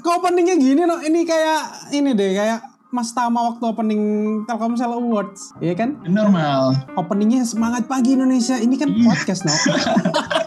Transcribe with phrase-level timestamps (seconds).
[0.00, 0.96] kok openingnya gini no?
[1.04, 2.60] Ini kayak ini deh kayak
[2.94, 4.02] Mas Tama waktu opening
[4.48, 6.00] Telkomsel Awards, ya kan?
[6.06, 6.72] Normal.
[6.96, 8.56] Openingnya semangat pagi Indonesia.
[8.56, 9.52] Ini kan podcast no.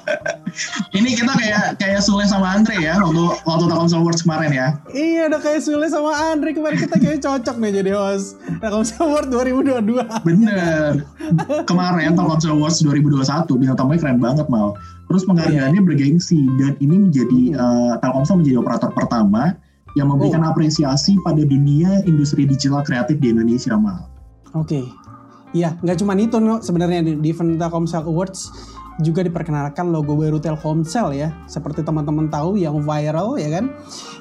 [0.89, 4.67] Ini kita kayak kayak Sule sama Andre ya waktu waktu Telkomsel Awards kemarin ya.
[4.89, 9.29] iya, udah kayak Sule sama Andre kemarin kita kayak cocok nih jadi host Telkomsel Awards
[9.29, 10.25] 2022.
[10.25, 11.05] Bener.
[11.69, 13.21] Kemarin Telkomsel Awards 2021
[13.61, 14.73] bintang tamunya keren banget mal.
[15.13, 19.53] Terus penghargaannya bergengsi dan ini menjadi eh, Telkomsel menjadi operator pertama
[19.93, 24.09] yang memberikan apresiasi pada dunia industri digital kreatif di Indonesia mal.
[24.57, 24.89] Oke.
[25.53, 26.61] Iya, nggak cuma itu no.
[26.61, 28.49] sebenarnya di, di Telkomsel Awards
[28.99, 31.31] juga diperkenalkan logo baru Telkomsel ya.
[31.47, 33.71] Seperti teman-teman tahu yang viral ya kan.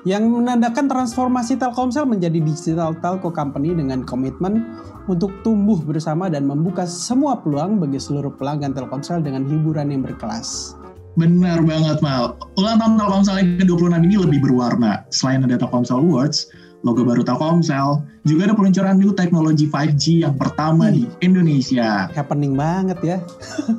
[0.06, 4.78] Yang menandakan transformasi Telkomsel menjadi digital telco company dengan komitmen
[5.10, 10.78] untuk tumbuh bersama dan membuka semua peluang bagi seluruh pelanggan Telkomsel dengan hiburan yang berkelas.
[11.18, 12.38] Benar banget Mal.
[12.54, 15.02] Ulang tahun Telkomsel yang ke-26 ini lebih berwarna.
[15.10, 16.46] Selain ada Telkomsel Awards,
[16.86, 22.06] logo baru Telkomsel, juga ada peluncuran new teknologi 5G yang pertama di Indonesia.
[22.14, 23.16] Happening banget ya.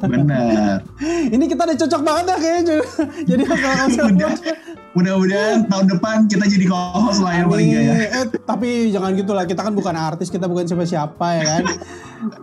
[0.04, 0.84] Benar.
[1.36, 2.76] Ini kita udah cocok banget dah kayaknya
[3.30, 4.28] jadi host Telkomsel Udah.
[4.28, 4.42] Awards.
[4.90, 7.82] Mudah-mudahan tahun depan kita jadi co-host lah ya paling ya.
[8.10, 11.64] Eh, tapi jangan gitu lah, kita kan bukan artis, kita bukan siapa-siapa ya kan.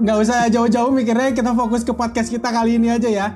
[0.01, 3.27] Nggak usah jauh-jauh mikirnya, kita fokus ke podcast kita kali ini aja ya.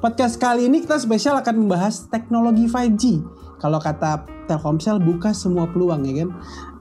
[0.00, 3.04] Podcast kali ini kita spesial akan membahas teknologi 5G.
[3.66, 6.30] Kalau kata Telkomsel, buka semua peluang ya kan.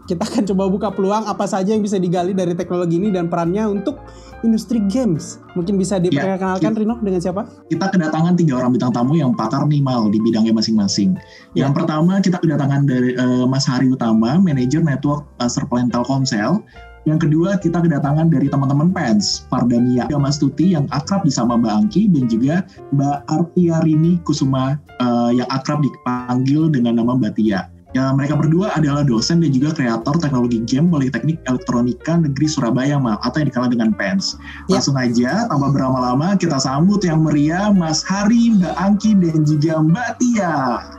[0.05, 3.65] Kita akan coba buka peluang apa saja yang bisa digali dari teknologi ini dan perannya
[3.65, 3.97] untuk
[4.45, 5.41] industri games.
[5.57, 7.49] Mungkin bisa diperkenalkan Rino dengan siapa?
[7.73, 11.17] Kita kedatangan tiga orang bintang tamu yang pakar nih Mal di bidangnya masing-masing.
[11.57, 11.77] Yang Ya.
[11.81, 16.61] pertama kita kedatangan dari eh, Mas Hari Utama, manajer network Master Plan Telkomsel.
[17.05, 22.09] Yang kedua kita kedatangan dari teman-teman fans, Fardania Mas Tuti yang akrab disama Mbak Angki
[22.09, 22.55] dan juga
[22.97, 27.69] Mbak Artiarini Kusuma eh, yang akrab dipanggil dengan nama Mbak Tia.
[27.95, 33.15] Ya, mereka berdua adalah dosen dan juga kreator teknologi game Politeknik Elektronika Negeri Surabaya, Mal,
[33.23, 34.35] atau yang dikenal dengan PENS.
[34.67, 34.75] Ya.
[34.75, 40.11] Langsung aja, tanpa berlama-lama, kita sambut yang meriah Mas Hari, Mbak Angki, dan juga Mbak
[40.19, 40.55] Tia.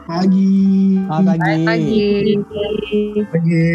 [0.09, 0.97] Pagi.
[1.05, 1.37] Selamat
[1.69, 2.05] pagi.
[3.29, 3.67] Pagi.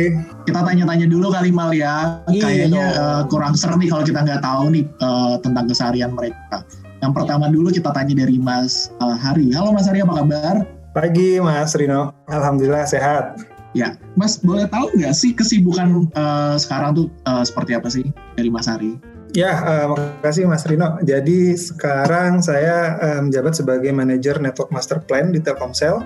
[0.50, 2.26] Kita tanya-tanya dulu kali Mal ya.
[2.26, 6.66] Iya Kayaknya eh, kurang seru nih kalau kita nggak tahu nih eh, tentang keseharian mereka.
[7.06, 9.54] Yang pertama dulu kita tanya dari Mas eh, Hari.
[9.54, 10.81] Halo Mas Hari, apa kabar?
[10.92, 12.12] Pagi Mas Rino.
[12.28, 13.40] Alhamdulillah sehat.
[13.72, 18.52] Ya, Mas boleh tahu nggak sih kesibukan eh, sekarang tuh eh, seperti apa sih dari
[18.52, 19.00] Mas Hari?
[19.32, 21.00] Ya, eh, makasih Mas Rino.
[21.08, 26.04] Jadi sekarang saya menjabat sebagai manajer network master plan di Telkomsel.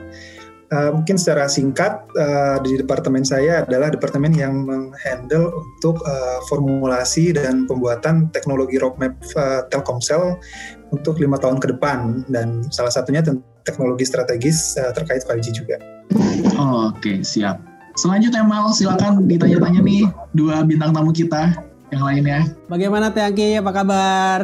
[0.66, 7.38] Eh, mungkin secara singkat eh, di departemen saya adalah departemen yang menghandle untuk eh, formulasi
[7.38, 10.38] dan pembuatan teknologi roadmap eh, Telkomsel
[10.90, 15.76] untuk lima tahun ke depan dan salah satunya tentang teknologi strategis eh, terkait 5G juga.
[16.88, 17.60] Oke, siap.
[17.96, 21.58] Selanjutnya Mal, silakan ditanya-tanya nih dua bintang tamu kita
[21.90, 22.44] yang lainnya.
[22.68, 23.56] Bagaimana Teh Angki?
[23.56, 24.40] Apa kabar?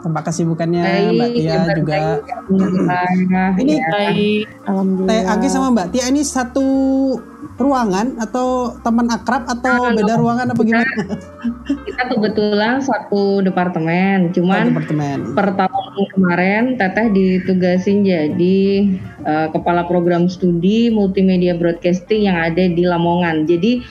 [0.00, 1.96] Tempat kesibukannya Mbak Tia juga.
[2.20, 3.50] baik, Alhamdulillah.
[3.56, 3.88] Ini Ya.
[3.90, 4.44] baik.
[4.62, 5.08] Alhamdulillah.
[5.10, 6.66] Teh Angki sama Mbak Tia ini satu
[7.54, 8.48] ruangan atau
[8.80, 9.96] teman akrab atau Halo.
[9.96, 10.92] beda ruangan apa gimana?
[11.84, 15.18] kita kebetulan satu departemen, Oh, cuman departemen.
[15.32, 15.83] per tahun
[16.14, 18.60] kemarin Teteh ditugasin jadi
[19.24, 23.46] eh, kepala program studi multimedia broadcasting yang ada di Lamongan.
[23.46, 23.84] Jadi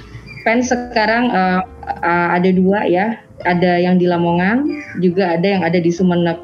[0.43, 1.61] fans sekarang eh,
[2.03, 4.67] eh, ada dua ya, ada yang di Lamongan,
[4.99, 6.39] juga ada yang ada di Sumeneb.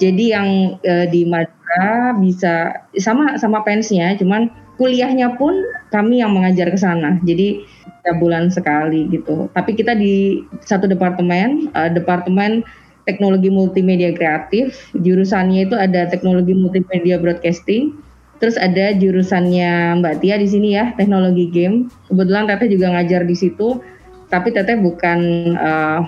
[0.00, 4.50] Jadi yang eh, di Madura bisa sama sama fansnya, cuman
[4.80, 5.52] kuliahnya pun
[5.92, 7.20] kami yang mengajar ke sana.
[7.22, 7.62] Jadi
[8.02, 9.46] tiga bulan sekali gitu.
[9.54, 12.66] Tapi kita di satu departemen, eh, departemen
[13.04, 14.90] teknologi multimedia kreatif.
[14.94, 17.98] Jurusannya itu ada teknologi multimedia broadcasting.
[18.42, 21.86] Terus ada jurusannya Mbak Tia di sini ya, teknologi game.
[22.10, 23.78] Kebetulan Teteh juga ngajar di situ,
[24.34, 25.18] tapi Teteh bukan
[25.54, 26.00] eh,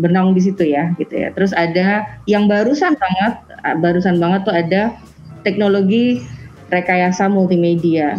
[0.00, 1.28] bernaung di situ ya, gitu ya.
[1.36, 3.32] Terus ada yang barusan banget,
[3.68, 4.82] eh, barusan banget tuh ada
[5.44, 6.24] teknologi
[6.72, 8.16] rekayasa multimedia.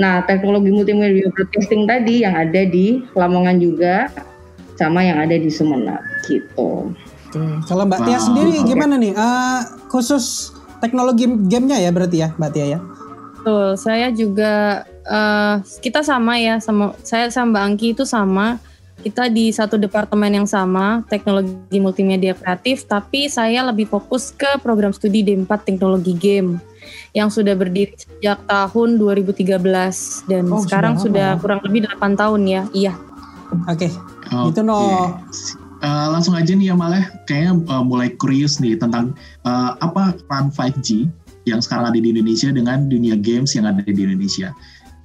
[0.00, 4.08] Nah, teknologi multimedia broadcasting tadi yang ada di Lamongan juga,
[4.78, 6.94] sama yang ada di Sumeneb, gitu.
[7.28, 7.44] Oke.
[7.64, 8.24] Kalau Mbak Tia Wow.
[8.24, 9.12] sendiri gimana nih?
[9.12, 12.80] Eh, khusus teknologi gamenya ya berarti ya Mbak Tia ya?
[13.38, 14.52] Betul, saya juga
[15.04, 18.56] eh, kita sama ya sama saya sama Mbak Angki itu sama.
[18.98, 24.90] Kita di satu departemen yang sama, teknologi multimedia kreatif, tapi saya lebih fokus ke program
[24.90, 26.58] studi D4 teknologi game
[27.14, 29.62] yang sudah berdiri sejak tahun 2013
[30.26, 31.38] dan Oh, sekarang sudah ya?
[31.38, 32.62] kurang lebih 8 tahun ya.
[32.74, 32.92] Iya.
[33.70, 33.86] Oke,
[34.34, 34.50] Oke.
[34.50, 35.14] Itu, No.
[35.78, 39.14] Eh, langsung aja nih ya malah kayaknya eh, mulai curious nih tentang
[39.46, 41.06] eh, apa peran 5G
[41.46, 44.50] yang sekarang ada di Indonesia dengan dunia games yang ada di Indonesia.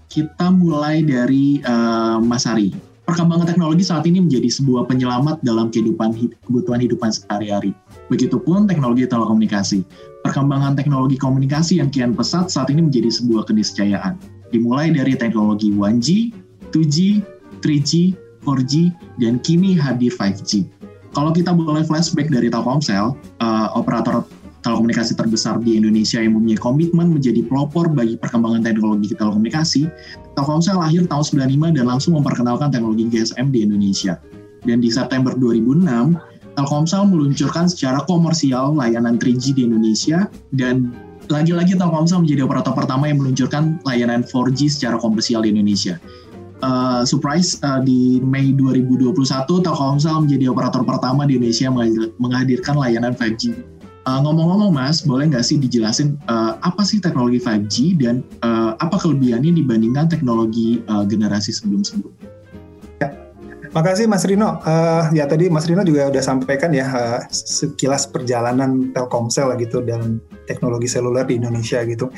[0.09, 2.73] Kita mulai dari eh, Mas Ari.
[3.03, 7.75] Perkembangan teknologi saat ini menjadi sebuah penyelamat dalam kehidupan hid- kebutuhan hidupan sehari-hari.
[8.07, 9.83] Begitupun teknologi telekomunikasi.
[10.23, 14.15] Perkembangan teknologi komunikasi yang kian pesat saat ini menjadi sebuah keniscayaan.
[14.55, 16.31] Dimulai dari teknologi 1G,
[16.71, 17.19] 2G,
[17.59, 20.67] 3G, 4G, dan kini hadir 5G.
[21.13, 24.25] Kalau kita boleh flashback dari Telkomsel, eh, operator
[24.63, 29.91] telekomunikasi terbesar di Indonesia yang mempunyai komitmen menjadi pelopor bagi perkembangan teknologi telekomunikasi,
[30.33, 34.17] Telkomsel lahir tahun 95 dan langsung memperkenalkan teknologi GSM di Indonesia.
[34.63, 36.15] Dan di September 2006,
[36.55, 40.95] Telkomsel meluncurkan secara komersial layanan 3G di Indonesia dan
[41.27, 45.99] lagi-lagi Telkomsel menjadi operator pertama yang meluncurkan layanan 4G secara komersial di Indonesia.
[46.61, 49.15] Uh, surprise uh, di Mei 2021
[49.65, 51.67] Telkomsel menjadi operator pertama di Indonesia
[52.21, 53.57] menghadirkan layanan 5G.
[54.03, 58.99] Uh, ngomong-ngomong Mas, boleh nggak sih dijelasin uh, apa sih teknologi 5G dan uh, apa
[58.99, 62.33] kelebihannya dibandingkan teknologi uh, generasi sebelum-sebelumnya?
[63.73, 64.61] Makasih Mas Rino.
[64.61, 70.21] Eh, ya tadi Mas Rino juga udah sampaikan ya eh, sekilas perjalanan Telkomsel gitu dalam
[70.45, 72.13] teknologi seluler di Indonesia gitu.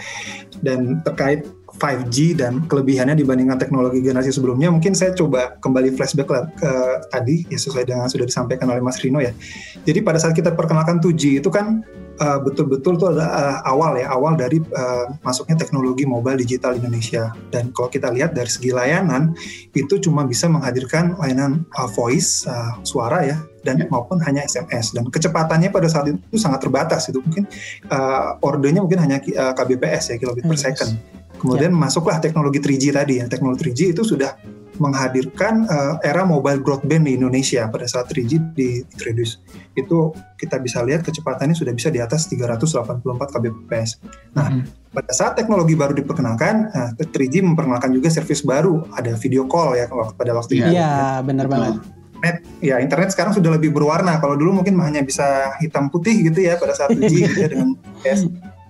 [0.59, 6.43] Dan terkait 5G dan kelebihannya dibandingkan teknologi generasi sebelumnya, mungkin saya coba kembali flashback lah
[6.55, 6.71] ke
[7.11, 9.35] tadi ya sesuai dengan sudah disampaikan oleh Mas Rino ya.
[9.83, 11.83] Jadi pada saat kita perkenalkan 2G itu kan
[12.15, 16.83] eh, betul-betul tuh ada eh, awal ya awal dari eh, masuknya teknologi mobile digital di
[16.83, 17.35] Indonesia.
[17.51, 19.35] Dan kalau kita lihat dari segi layanan
[19.75, 23.89] itu cuma bisa menghadirkan layanan uh, voice uh, suara ya dan Ya.
[23.89, 27.49] maupun hanya SMS dan kecepatannya pada saat itu sangat terbatas itu mungkin
[27.89, 30.63] uh, ordernya mungkin hanya uh, kbps ya kilobit per Yes.
[30.63, 30.95] second
[31.39, 34.35] kemudian masuklah teknologi 3G tadi yang teknologi 3G itu sudah
[34.75, 39.39] menghadirkan uh, era mobile broadband di Indonesia pada saat 3G diintroduce
[39.75, 43.89] itu kita bisa lihat kecepatannya sudah bisa di atas 384 kbps
[44.35, 44.67] nah Mhm.
[44.95, 49.91] pada saat teknologi baru diperkenalkan, nah, 3G memperkenalkan juga service baru, ada video call ya
[49.91, 50.71] kalau pada waktu itu.
[50.71, 51.83] Iya, benar banget.
[52.15, 54.15] Internet, ya internet sekarang sudah lebih berwarna.
[54.23, 57.75] Kalau dulu mungkin hanya bisa hitam putih gitu ya pada saat 2G gitu ya, dengan
[57.75, 58.19] GPS,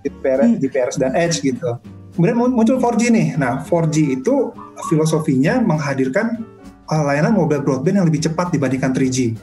[0.02, 1.78] GPRS, GPRS dan Edge gitu.
[2.16, 3.28] Kemudian mun- muncul 4G nih.
[3.36, 4.50] Nah 4G itu
[4.88, 6.40] filosofinya menghadirkan
[6.86, 9.36] uh, layanan mobile broadband yang lebih cepat dibandingkan 3G.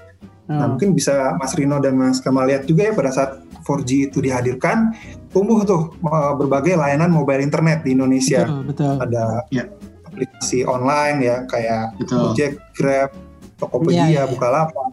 [0.43, 0.75] Nah, Oh.
[0.75, 4.91] mungkin bisa Mas Rino dan Mas Kamal lihat juga ya pada saat 4G itu dihadirkan,
[5.31, 8.43] tumbuh tuh uh, berbagai layanan mobile internet di Indosia.
[8.43, 8.93] Betul, betul.
[8.99, 9.63] Ada Ya.
[10.03, 12.35] aplikasi online ya kayak Betul.
[12.35, 13.09] Gojek, Grab,
[13.55, 14.23] Tokopedia, iya, iya.
[14.27, 14.91] Bukalapak.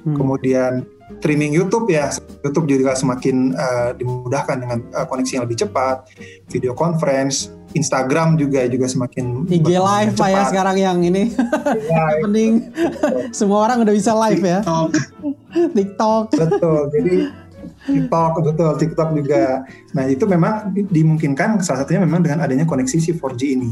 [0.00, 0.16] Hmm.
[0.16, 0.72] Kemudian
[1.18, 2.14] streaming YouTube ya,
[2.46, 6.06] YouTube juga semakin uh, dimudahkan dengan uh, koneksi yang lebih cepat,
[6.46, 10.50] video conference, Instagram juga juga semakin IG live pak ya cepat.
[10.50, 11.30] sekarang yang ini
[11.70, 12.52] Live, penting.
[13.38, 14.58] Semua orang udah bisa live ya.
[14.62, 14.88] TikTok.
[15.78, 16.24] TikTok.
[16.34, 16.80] betul.
[16.90, 17.14] Jadi
[17.80, 19.42] TikTok betul, TikTok juga.
[19.94, 23.70] Nah itu memang di- dimungkinkan salah satunya memang dengan adanya koneksi si 4G ini.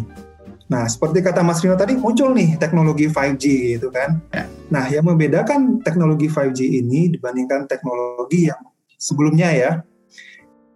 [0.69, 3.45] Nah seperti kata Mas Rino tadi muncul nih teknologi 5G
[3.81, 4.21] gitu kan.
[4.33, 4.45] Ya.
[4.69, 8.61] Nah yang membedakan teknologi 5G ini dibandingkan teknologi yang
[9.01, 9.71] sebelumnya ya.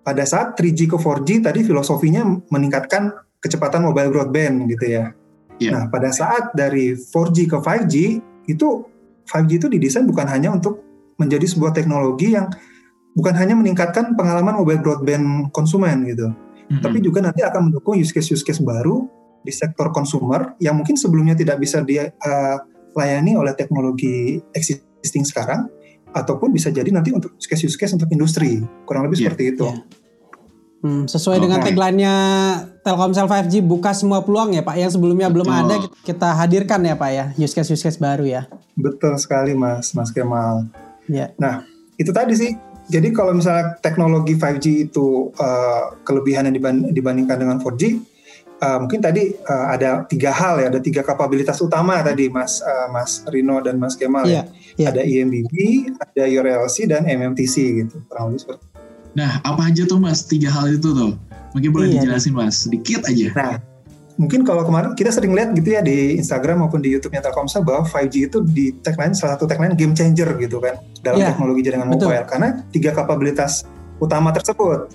[0.02, 5.12] Pada saat 3G ke 4G tadi filosofinya meningkatkan kecepatan mobile broadband gitu ya.
[5.60, 5.70] Iya.
[5.76, 7.94] Nah pada saat dari 4G ke 5G
[8.48, 8.68] itu
[9.28, 10.82] 5G itu didesain bukan hanya untuk
[11.20, 12.50] menjadi sebuah teknologi yang
[13.12, 16.32] bukan hanya meningkatkan pengalaman mobile broadband konsumen gitu,
[16.72, 16.80] Mhm.
[16.80, 19.04] tapi juga nanti akan mendukung use case use case baru
[19.42, 25.66] di sektor consumer yang mungkin sebelumnya tidak bisa dilayani oleh teknologi existing sekarang
[26.12, 29.44] ataupun bisa jadi nanti untuk use case use case untuk industri kurang lebih Iya, seperti
[29.56, 29.66] itu.
[29.66, 29.80] iya.
[30.82, 31.42] Hmm, sesuai Oke.
[31.46, 32.14] dengan tagline-nya
[32.82, 34.74] Telkomsel 5G buka semua peluang ya Pak.
[34.74, 35.62] Yang sebelumnya belum Betul.
[35.62, 37.24] ada kita hadirkan ya Pak ya.
[37.38, 38.42] Use case use case baru ya.
[38.74, 40.66] Betul sekali Mas Mas Kemal.
[41.06, 41.30] Ya.
[41.38, 41.62] Nah,
[41.94, 42.50] itu tadi sih.
[42.90, 48.02] Jadi kalau misalnya teknologi 5G itu uh, kelebihannya diban- dibandingkan dengan 4G,
[48.62, 52.86] uh, mungkin tadi uh, ada tiga hal ya, ada tiga kapabilitas utama tadi Mas uh,
[52.88, 54.42] Mas Rino dan Mas Kemal Iya, ya.
[54.78, 54.86] iya.
[54.94, 55.52] Ada IMBB,
[55.98, 57.98] ada URLC dan MMTC gitu.
[58.06, 58.64] Kurang lebih seperti
[59.12, 61.12] Nah, apa aja tuh Mas tiga hal itu tuh?
[61.52, 62.00] Mungkin boleh Iya.
[62.00, 63.28] dijelasin Mas, sedikit aja.
[63.36, 63.60] Nah,
[64.16, 67.84] mungkin kalau kemarin kita sering lihat gitu ya di Instagram maupun di YouTube-nya Telkomsel bahwa
[67.84, 71.92] 5G itu di tagline salah satu tagline game changer gitu kan dalam Iya, teknologi jaringan
[71.92, 72.08] betul.
[72.08, 73.68] mobile karena tiga kapabilitas
[74.00, 74.88] utama tersebut.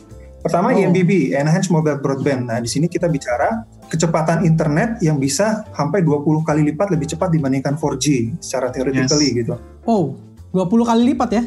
[0.47, 0.79] Pertama Oh.
[0.79, 2.47] EMBB, Enhanced Mobile Broadband.
[2.47, 7.35] Nah, di sini kita bicara kecepatan internet yang bisa sampai 20 kali lipat lebih cepat
[7.35, 9.59] dibandingkan 4G secara theoretically gitu.
[9.83, 10.15] Oh,
[10.55, 11.43] 20 kali lipat ya?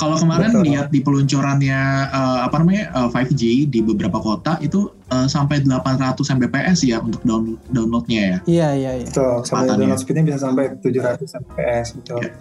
[0.00, 0.64] Kalau kemarin Betul.
[0.64, 6.16] lihat di peluncurannya eh, apa namanya eh, 5G di beberapa kota itu eh, sampai 800
[6.40, 8.38] Mbps ya untuk down, downloadnya ya.
[8.48, 9.08] Iya, iya, iya.
[9.12, 12.18] Betul, sampai download speednya bisa sampai 700 Mbps betul.
[12.24, 12.32] Ya.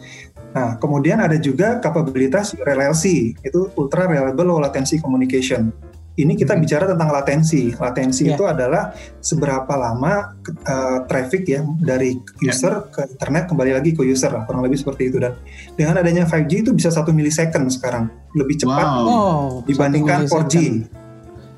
[0.50, 5.70] Nah, kemudian ada juga kapabilitas RLC, itu Ultra Reliable Low Latency Communication.
[6.20, 6.62] Ini kita Hmm.
[6.62, 7.72] bicara tentang latensi.
[7.72, 8.36] Latensi Ya.
[8.36, 8.92] itu adalah
[9.24, 10.36] seberapa lama
[10.68, 12.52] uh, traffic ya dari Ya.
[12.52, 15.18] user ke internet kembali lagi ke user lah, kurang lebih seperti itu.
[15.24, 15.40] Dan
[15.80, 19.08] dengan adanya 5G itu bisa satu milisecond sekarang, lebih cepat Wow.
[19.08, 20.56] Oh, dibandingkan satu 4G.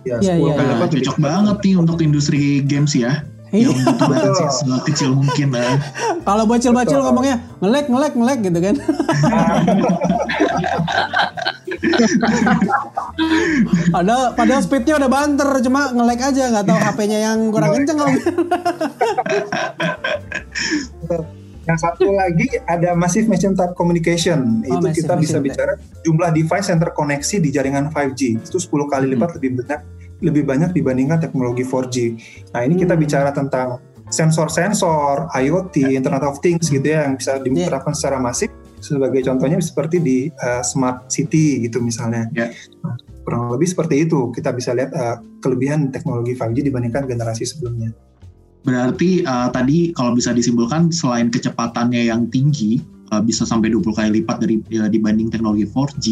[0.02, 3.12] Ya, Iya, 10 iya, kali Nah, lipat lebih cocok banget nih untuk industri games ya.
[3.52, 3.68] Iya.
[3.68, 5.76] Yang butuh latensi sekecil mungkin lah.
[6.28, 8.76] Kalau bocil-bocil ngomongnya ngelek, ngelek, ngelek gitu kan.
[13.92, 18.16] padahal, padahal speednya udah banter, cuma ngelek aja, nggak tahu HP-nya yang kurang kenceng kalau
[21.62, 24.66] Yang satu lagi ada Massive Machine Type Communication.
[24.66, 28.42] Oh, itu Massive kita bisa bicara jumlah device yang terkoneksi di jaringan 5G.
[28.42, 29.14] Itu 10 kali Hmm.
[29.14, 29.82] lipat lebih banyak
[30.22, 31.98] lebih banyak dibandingkan teknologi 4G.
[32.54, 33.02] Nah, ini kita Hmm.
[33.02, 37.48] bicara tentang sensor-sensor, IoT, Internet of Things gitu ya yang bisa Iya.
[37.68, 38.52] diterapkan secara masif.
[38.82, 42.28] Sebagai contohnya seperti di uh, smart city gitu misalnya.
[42.34, 42.50] Ya.
[42.82, 44.34] Nah, kurang lebih seperti itu.
[44.34, 47.94] Kita bisa lihat uh, kelebihan teknologi 5G dibandingkan generasi sebelumnya.
[48.62, 52.78] Berarti eh, tadi kalau bisa disimpulkan selain kecepatannya yang tinggi
[53.26, 54.56] bisa sampai 20 kali lipat dari
[54.88, 56.06] dibanding teknologi 4G,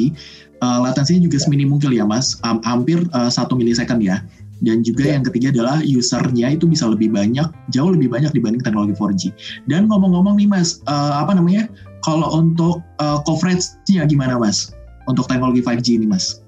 [0.59, 4.21] eh, latensinya juga seminim mungkin ya Mas, Ham- hampir eh, satu milisecond ya.
[4.59, 5.15] Dan juga Ya.
[5.15, 9.31] yang ketiga adalah usernya itu bisa lebih banyak, jauh lebih banyak dibanding teknologi 4G.
[9.71, 11.71] Dan ngomong-ngomong nih Mas, eh, apa namanya?
[12.03, 14.75] Kalau untuk eh, coverage-nya gimana Mas?
[15.07, 16.43] Untuk teknologi 5G ini Mas?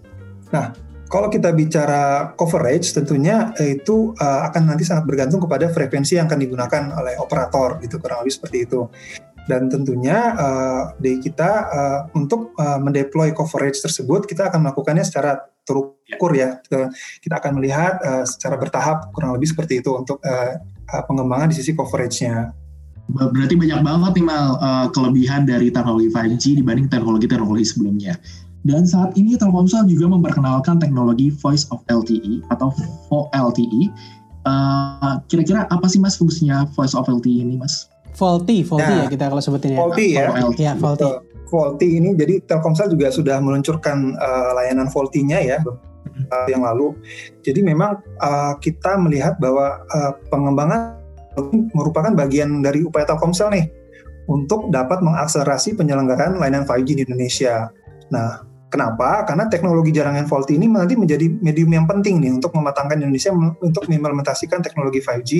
[1.11, 6.39] Kalau kita bicara coverage, tentunya itu eh, akan nanti sangat bergantung kepada frekuensi yang akan
[6.39, 8.87] digunakan oleh operator, gitu kurang lebih seperti itu.
[9.51, 15.43] Dan tentunya eh, di kita eh, untuk eh, mendeploy coverage tersebut, kita akan melakukannya secara
[15.67, 16.63] terukur ya.
[16.63, 20.55] Kita, akan melihat eh, secara bertahap, kurang lebih seperti itu untuk eh,
[20.87, 22.55] pengembangan di sisi coverage-nya.
[23.11, 28.15] Ber- Berarti banyak banget nih Mal eh, kelebihan dari teknologi 5G dibanding teknologi-teknologi sebelumnya.
[28.61, 32.71] Dan saat ini Telkomsel juga memperkenalkan teknologi Voice of LTE atau
[33.11, 33.91] VoLTE.
[34.47, 37.90] Eh, Kira-kira apa sih Mas fungsinya Voice of LTE ini Mas?
[38.15, 39.79] Faulty, faulty Nah, ya kita kalau sebutin ya.
[39.79, 40.27] Faulty ya.
[40.29, 40.61] VoLTE.
[40.61, 41.03] Ya, faulty.
[41.03, 41.15] Betul.
[41.51, 46.95] VoLTE ini jadi Telkomsel juga sudah meluncurkan uh, layanan VoLTE-nya ya uh, yang lalu.
[47.43, 50.99] Jadi memang uh, kita melihat bahwa uh, pengembangan
[51.75, 53.67] merupakan bagian dari upaya Telkomsel nih
[54.27, 57.71] untuk dapat mengakselerasi penyelenggaraan layanan 5G di Indonesia.
[58.11, 59.27] Nah, kenapa?
[59.27, 63.85] Karena teknologi jaringan VoLTE ini nanti menjadi medium yang penting nih untuk mematangkan Indonesia untuk
[63.91, 65.31] mengimplementasikan teknologi 5G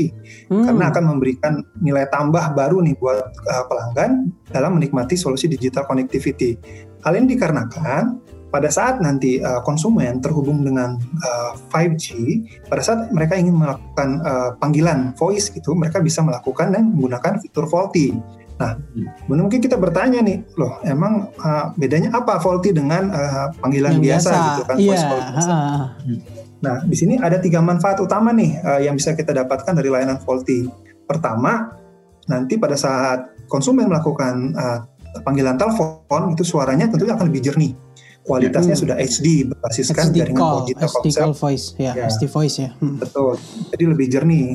[0.52, 0.68] Hmm.
[0.68, 6.60] karena akan memberikan nilai tambah baru nih buat uh, pelanggan dalam menikmati solusi digital connectivity.
[7.08, 8.20] Hal ini dikarenakan
[8.52, 12.08] pada saat nanti uh, konsumen terhubung dengan uh, 5G,
[12.68, 17.66] pada saat mereka ingin melakukan uh, panggilan voice gitu, mereka bisa melakukan dan menggunakan fitur
[17.72, 18.20] VoLTE.
[18.62, 18.78] Nah,
[19.26, 24.30] mungkin kita bertanya nih, loh, emang uh, bedanya apa VoLTE dengan uh, panggilan Yang biasa,
[24.30, 24.76] gitu kan?
[24.78, 24.90] Iya.
[24.94, 25.56] voice call biasa?
[25.58, 25.86] ha.
[26.62, 30.22] Nah, di sini ada tiga manfaat utama nih eh, yang bisa kita dapatkan dari layanan
[30.22, 30.70] VoLTE.
[31.10, 31.74] Pertama,
[32.30, 34.80] nanti pada saat konsumen melakukan eh,
[35.26, 37.74] panggilan telepon, itu suaranya tentunya akan lebih jernih.
[38.22, 38.84] Kualitasnya Hmm.
[38.86, 41.18] sudah HD berbasiskan SD jaringan call, 4G SD Telkomsel.
[41.18, 42.06] call voice, ya, Ya.
[42.30, 42.70] Voice ya.
[42.78, 43.02] Hmm.
[43.02, 43.34] Betul.
[43.74, 44.48] Jadi lebih jernih.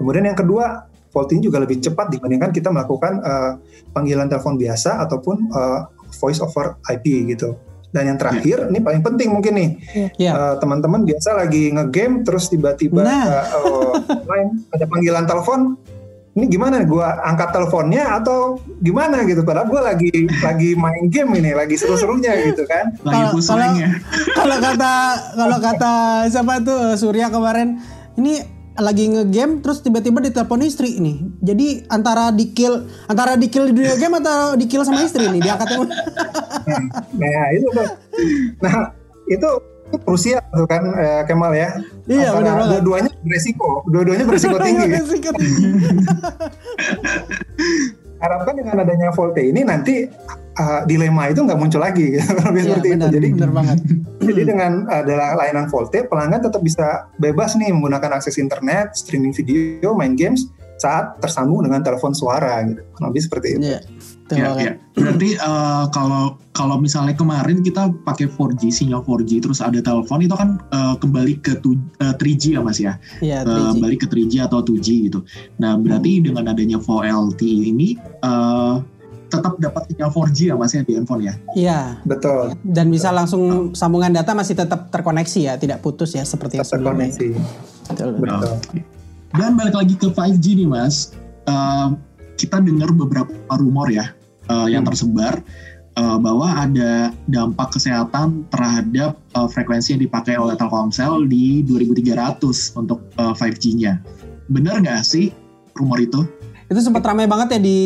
[0.00, 0.87] Kemudian yang kedua,
[1.18, 3.52] VoLTE juga lebih cepat dibandingkan kita melakukan eh,
[3.90, 5.80] panggilan telepon biasa ataupun eh,
[6.14, 7.58] voice over IP gitu.
[7.88, 9.70] Dan yang terakhir, ini paling penting mungkin nih,
[10.14, 10.30] Ya.
[10.30, 13.24] Eh, teman-teman biasa lagi ngegame terus tiba-tiba Nah.
[13.26, 15.74] eh, oh, main ada panggilan telepon
[16.30, 21.50] ini gimana gue angkat teleponnya atau gimana gitu padahal gue lagi lagi main game ini
[21.50, 23.90] lagi seru-serunya gitu kan Lagi Kalau- pusing ya.
[24.36, 24.92] kalau kata
[25.34, 25.92] kalau kata
[26.30, 27.82] siapa tuh Surya kemarin
[28.14, 28.38] ini
[28.78, 31.16] lagi ngegame terus tiba-tiba ditelepon istri nih.
[31.38, 35.26] Jadi antara di kill antara di kill di dunia game atau di kill sama istri
[35.26, 35.84] nih diangkatnya.
[37.20, 37.66] nah itu
[38.58, 38.74] nah
[39.26, 39.48] itu
[39.88, 41.68] itu krusial tuh kan eh, Kemal ya
[42.04, 42.68] Iya, Antara benar banget.
[42.76, 45.64] dua-duanya beresiko dua-duanya beresiko tinggi Resiko tinggi.
[48.18, 50.06] harapkan dengan adanya volte ini nanti
[50.58, 53.78] uh, dilema itu nggak muncul lagi gitu Iya, seperti benar, itu jadi benar banget.
[54.28, 59.94] Jadi dengan adalah layanan VoLTE, pelanggan tetap bisa bebas nih menggunakan akses internet, streaming video,
[59.96, 62.82] main games saat tersambung dengan telepon suara gitu.
[62.92, 63.60] Kurang lebih seperti itu.
[63.64, 63.80] Iya.
[64.28, 64.72] Betul Ya, ya.
[64.92, 70.32] Berarti eh, kalau kalau misalnya kemarin kita pakai 4G sinyal 4G terus ada telepon itu
[70.32, 73.00] kan eh, kembali ke tu- eh, 3G ya Mas ya.
[73.18, 73.78] Iya, 3G.
[73.78, 75.24] balik ke 3G atau 2G gitu.
[75.56, 78.74] Nah, berarti dengan adanya 4LT ini eh,
[79.28, 81.34] tetap dapat sinyal 4G ya Mas ya di handphone ya.
[81.54, 81.80] Iya.
[82.02, 82.52] Betul.
[82.62, 86.80] Dan bisa langsung sambungan data masih tetap terkoneksi ya, tidak putus ya seperti yang Tetap
[86.80, 87.08] sebelumnya.
[87.08, 87.28] terkoneksi.
[87.86, 88.10] Betul.
[88.18, 88.52] Betul.
[89.30, 91.88] Dan balik lagi ke 5G nih Mas, Eh,
[92.36, 94.12] kita dengar beberapa rumor ya
[94.48, 94.90] eh, yang Hmm.
[94.90, 95.34] tersebar
[95.94, 96.92] eh, bahwa ada
[97.24, 104.00] dampak kesehatan terhadap eh, frekuensi yang dipakai oleh Telkomsel di 2300 untuk eh, 5G-nya.
[104.46, 105.28] Benar nggak sih
[105.74, 106.24] rumor itu?
[106.68, 107.78] Itu sempat ramai banget ya di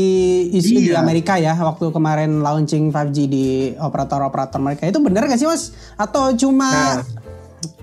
[0.51, 0.99] isu di Iya.
[0.99, 3.47] Amerika ya waktu kemarin launching 5G di
[3.79, 4.91] operator-operator mereka.
[4.91, 5.71] Itu benar gak sih Mas?
[5.95, 7.07] Atau cuma Nah.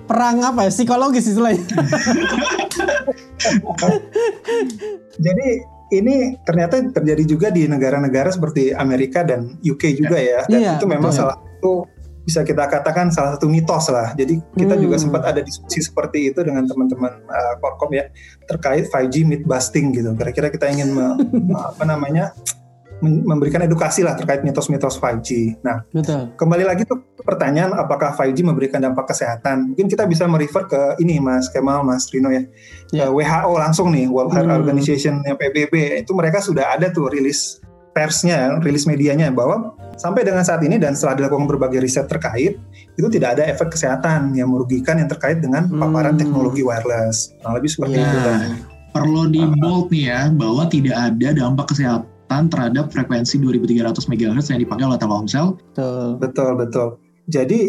[0.03, 0.71] perang apa ya?
[0.71, 1.63] Psikologis istilahnya?
[5.19, 5.48] Jadi
[5.91, 10.39] ini ternyata terjadi juga di negara-negara seperti Amerika dan UK juga ya.
[10.46, 11.19] Dan Iya, itu memang betul.
[11.25, 11.74] salah satu
[12.19, 14.13] bisa kita katakan salah satu mitos lah.
[14.13, 14.84] Jadi kita Hmm.
[14.86, 18.05] juga sempat ada diskusi seperti itu dengan teman-teman uh, Qualcomm ya
[18.46, 20.13] terkait 5G myth busting gitu.
[20.13, 21.17] Kira-kira kita ingin me-
[21.74, 22.38] apa namanya
[23.01, 25.60] memberikan edukasi lah terkait mitos-mitos 5G.
[25.63, 26.36] Nah, Betul.
[26.36, 29.72] kembali lagi tuh pertanyaan apakah 5G memberikan dampak kesehatan?
[29.72, 32.44] Mungkin kita bisa merefer ke ini Mas Kemal, Mas Rino ya.
[32.91, 33.08] Ya.
[33.08, 34.60] Ke WHO langsung nih, World Health Hmm.
[34.60, 40.44] Organization yang PBB itu mereka sudah ada tuh rilis persnya, rilis medianya bahwa sampai dengan
[40.44, 42.56] saat ini dan setelah dilakukan berbagai riset terkait
[42.96, 46.22] itu tidak ada efek kesehatan yang merugikan yang terkait dengan paparan Hmm.
[46.22, 47.32] teknologi wireless.
[47.44, 48.08] Nah, lebih seperti Ya.
[48.08, 48.18] itu.
[48.20, 48.39] kan.
[48.89, 54.62] Perlu di bold nih ya bahwa tidak ada dampak kesehatan terhadap frekuensi 2300 MHz yang
[54.62, 55.57] dipakai oleh Telkomsel.
[55.74, 56.05] Betul.
[56.21, 56.88] Betul, betul.
[57.25, 57.59] Jadi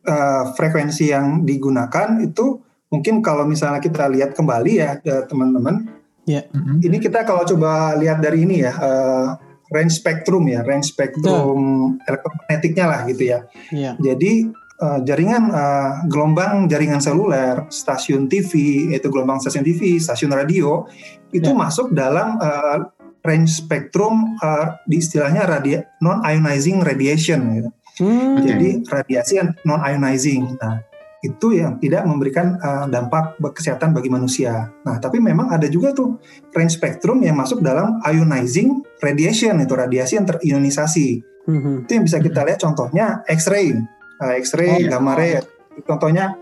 [0.00, 4.96] eh, frekuensi yang digunakan itu mungkin kalau misalnya kita lihat kembali ya
[5.26, 5.88] teman-teman,
[6.30, 6.78] Mhm.
[6.86, 9.28] ini kita kalau coba lihat dari ini ya eh,
[9.74, 11.60] range spektrum ya, range spektrum
[12.06, 13.38] elektromagnetiknya lah gitu ya.
[13.74, 13.92] Iya.
[13.98, 14.46] Jadi
[14.80, 18.52] eh, jaringan eh, gelombang jaringan seluler, stasiun TV,
[18.94, 20.86] yaitu gelombang stasiun TV, stasiun radio
[21.30, 21.56] itu Ya.
[21.56, 22.78] masuk dalam eh,
[23.20, 27.70] range spektrum eh, di istilahnya radia non ionizing radiation gitu.
[28.00, 28.40] Hmm.
[28.40, 30.56] Jadi radiasi yang non ionizing.
[30.56, 30.80] Nah,
[31.20, 34.72] itu yang tidak memberikan uh, dampak kesehatan bagi manusia.
[34.88, 36.16] Nah, tapi memang ada juga tuh
[36.56, 41.20] range spektrum yang masuk dalam ionizing radiation itu radiasi yang terionisasi.
[41.44, 41.84] Mhm.
[41.84, 43.76] Itu yang bisa kita lihat contohnya X-ray,
[44.20, 44.88] Uh, X-ray, Oh, iya.
[44.92, 45.40] gamma ray.
[45.88, 46.36] Contohnya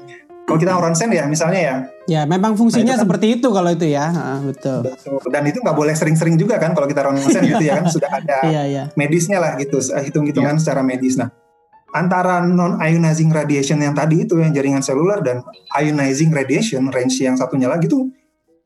[0.48, 1.76] kalau kita ronsen ya misalnya ya,
[2.08, 4.08] Ya, memang fungsinya Nah, itu kan- seperti itu kalau itu ya.
[4.08, 4.80] Ah, betul.
[4.80, 5.20] betul.
[5.28, 8.38] dan itu nggak boleh sering-sering juga kan kalau kita ronsen gitu ya kan sudah ada
[8.48, 8.84] Iya, iya.
[8.94, 11.14] medisnya lah gitu, eh, hitung-hitungan secara medis.
[11.14, 11.28] Nah,
[11.90, 17.36] antara non ionizing radiation yang tadi itu yang jaringan seluler dan ionizing radiation range yang
[17.36, 18.08] satunya lagi tuh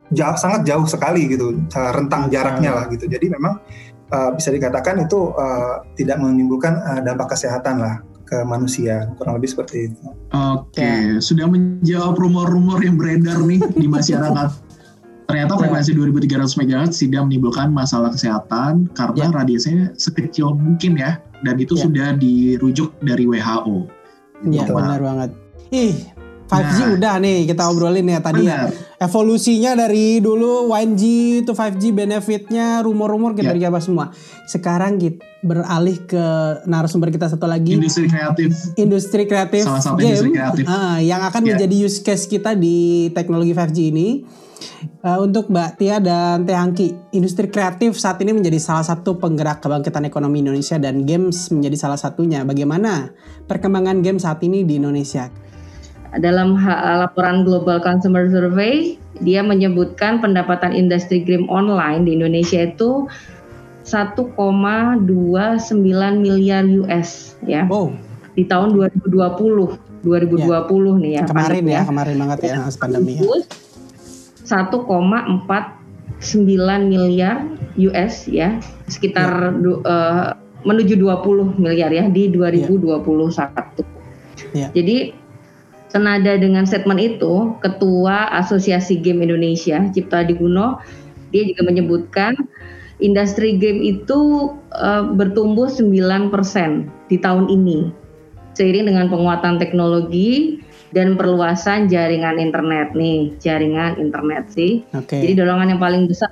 [0.08, 3.06] jauh sangat jauh sekali gitu rentang jaraknya lah gitu.
[3.06, 3.58] Jadi memang
[4.06, 7.98] eh, bisa dikatakan itu eh, tidak menimbulkan eh, dampak kesehatan lah
[8.32, 10.08] ke manusia kurang lebih seperti itu.
[10.32, 14.48] Oke, sudah menjawab rumor-rumor yang beredar nih di masyarakat.
[15.28, 21.76] Ternyata frekuensi 2300 MHz tidak menimbulkan masalah kesehatan karena radiasinya sekecil mungkin ya, dan itu
[21.76, 21.82] Ya.
[21.84, 23.88] sudah dirujuk dari WHO.
[24.48, 25.30] Iya, benar banget.
[25.72, 26.08] Ih,
[26.44, 26.94] 5G Nah.
[26.94, 28.66] udah nih kita obrolin ya tadi ya.
[28.66, 29.00] Benar.
[29.02, 31.02] Evolusinya dari dulu 1G
[31.40, 33.56] itu 5G benefitnya, rumor-rumor kita Ya.
[33.56, 34.14] dijawab semua.
[34.44, 36.24] Sekarang kita beralih ke
[36.64, 37.74] narasumber kita satu lagi.
[37.74, 38.48] Industri kreatif.
[38.76, 40.64] industri kreatif Salah satu game industri kreatif.
[40.66, 41.48] ah, yang akan Ya.
[41.52, 44.08] menjadi use case kita di teknologi 5G ini.
[45.00, 49.58] Eh, untuk Mbak Tia dan Teh Hangki, industri kreatif saat ini menjadi salah satu penggerak
[49.58, 52.46] kebangkitan ekonomi Indonesia dan games menjadi salah satunya.
[52.46, 53.10] Bagaimana
[53.44, 55.26] perkembangan game saat ini di Indonesia?
[56.12, 56.60] Dalam
[57.00, 63.08] laporan Global Consumer Survey, dia menyebutkan pendapatan industri game online di Indonesia itu
[63.84, 65.04] 1,29
[66.20, 67.90] miliar US ya Oh,
[68.38, 69.10] di tahun 2020
[70.02, 73.22] 2020 nih ya kemarin ya, kemarin banget ya pas pandemi ya.
[73.22, 73.46] Terus
[74.48, 77.36] 1,49 miliar
[77.78, 78.58] US ya
[78.90, 83.82] sekitar du- eh, menuju 20 miliar ya di 2021.
[84.52, 84.68] Iya.
[84.74, 84.96] Jadi
[85.92, 90.80] senada dengan statement itu, Ketua Asosiasi Game Indonesia Cipta Diguno
[91.32, 92.32] dia juga menyebutkan
[93.00, 96.32] industri game itu eh, bertumbuh 9%
[97.08, 97.88] di tahun ini
[98.52, 100.60] seiring dengan penguatan teknologi
[100.92, 104.84] dan perluasan jaringan internet nih, jaringan internet sih.
[104.92, 105.24] Oke.
[105.24, 106.28] Jadi dorongan yang paling besar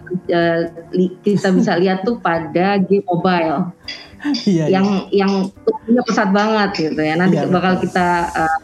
[0.92, 3.72] li- kita bisa lihat tuh pada game mobile
[4.20, 4.64] Iya, iya.
[4.68, 5.32] yang yang
[5.64, 7.16] tumbuhnya pesat banget gitu ya.
[7.16, 7.84] Nanti Iya, bakal betul.
[7.88, 8.58] kita eh,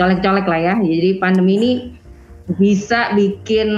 [0.00, 0.74] colek-colek lah ya.
[0.80, 1.72] Jadi pandemi ini
[2.58, 3.68] bisa bikin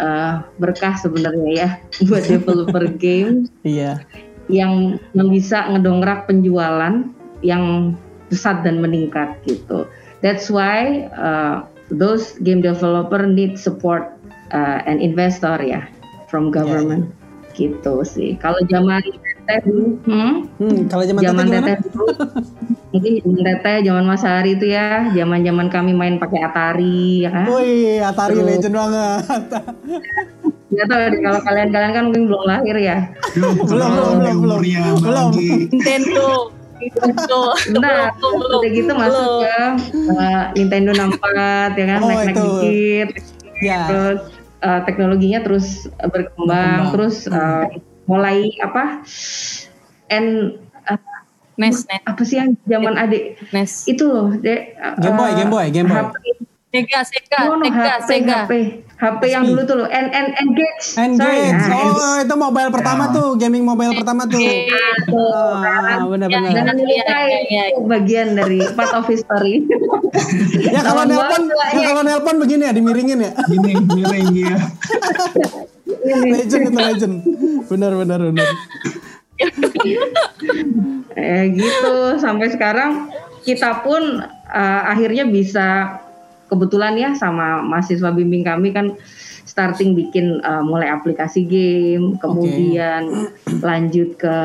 [0.00, 1.68] uh, berkah sebenarnya ya
[2.10, 4.02] buat developer game Iya.
[4.48, 7.04] yang yang bisa ngedongkrak penjualan
[7.44, 7.94] yang
[8.32, 9.86] pesat dan meningkat gitu.
[10.24, 11.62] That's why uh,
[11.94, 14.18] those game developer need support
[14.50, 15.86] uh, and investor ya
[16.26, 17.14] from government
[17.54, 18.34] gitu sih.
[18.38, 20.34] Kalau zaman teteh dulu, hmm?
[20.58, 22.06] Hmm, kalau zaman, zaman teteh dulu,
[22.88, 27.30] mungkin zaman teteh, zaman Mas Hari itu ya, zaman zaman kami main pakai Atari ya
[27.30, 27.44] kan.
[27.52, 29.22] Wih, Atari Terus- legend banget.
[30.68, 32.98] Nggak tahu deh kalau kalian-kalian kan mungkin belum lahir ya.
[33.32, 33.88] Belum, belum,
[34.20, 34.60] belum, belum.
[35.00, 35.28] Belum.
[35.72, 36.52] Nintendo.
[36.78, 37.40] Nintendo.
[37.80, 39.56] Nah, udah gitu masuk ke
[40.12, 43.08] uh, Nintendo 64 ya kan, Oh, naik-naik dikit.
[43.64, 43.80] Ya.
[43.88, 44.20] Terus
[44.60, 46.92] uh, teknologinya terus berkembang, Berkembang.
[46.92, 47.64] terus uh,
[48.04, 49.00] mulai apa?
[50.12, 50.67] And uh,
[51.58, 53.86] NES, NES, apa sih yang zaman adik NES.
[53.86, 54.78] itu loh, dek.
[54.78, 55.98] uh, Game Boy, Game Boy, Game Boy.
[55.98, 56.14] HP,
[56.68, 58.36] Sega, Sega, no, no, Sega, HP, Sega.
[58.44, 58.52] HP,
[58.94, 60.84] HP yang dulu tuh loh, N N Engage.
[60.84, 61.54] Sorry, Engage.
[61.64, 63.14] nah, Oh, itu mobile pertama Ya.
[63.14, 64.38] tuh, gaming mobile pertama tuh.
[64.38, 66.50] Ah, benar-benar.
[66.52, 67.62] Jangan Iya, dilupain, iya, iya.
[67.72, 69.64] itu bagian dari part of history.
[70.68, 73.30] Ya kalau nelpon, ya kalau nelpon begini ya dimiringin ya.
[73.44, 74.56] Gini, miring ya.
[76.28, 77.14] Legend itu legend.
[77.66, 78.48] Benar benar benar.
[81.18, 82.18] eh gitu.
[82.20, 83.10] Sampai sekarang
[83.42, 85.98] kita pun eh, akhirnya bisa
[86.48, 88.96] kebetulan ya sama mahasiswa bimbing kami kan
[89.48, 93.32] starting bikin eh, mulai aplikasi game kemudian
[93.64, 94.36] lanjut ke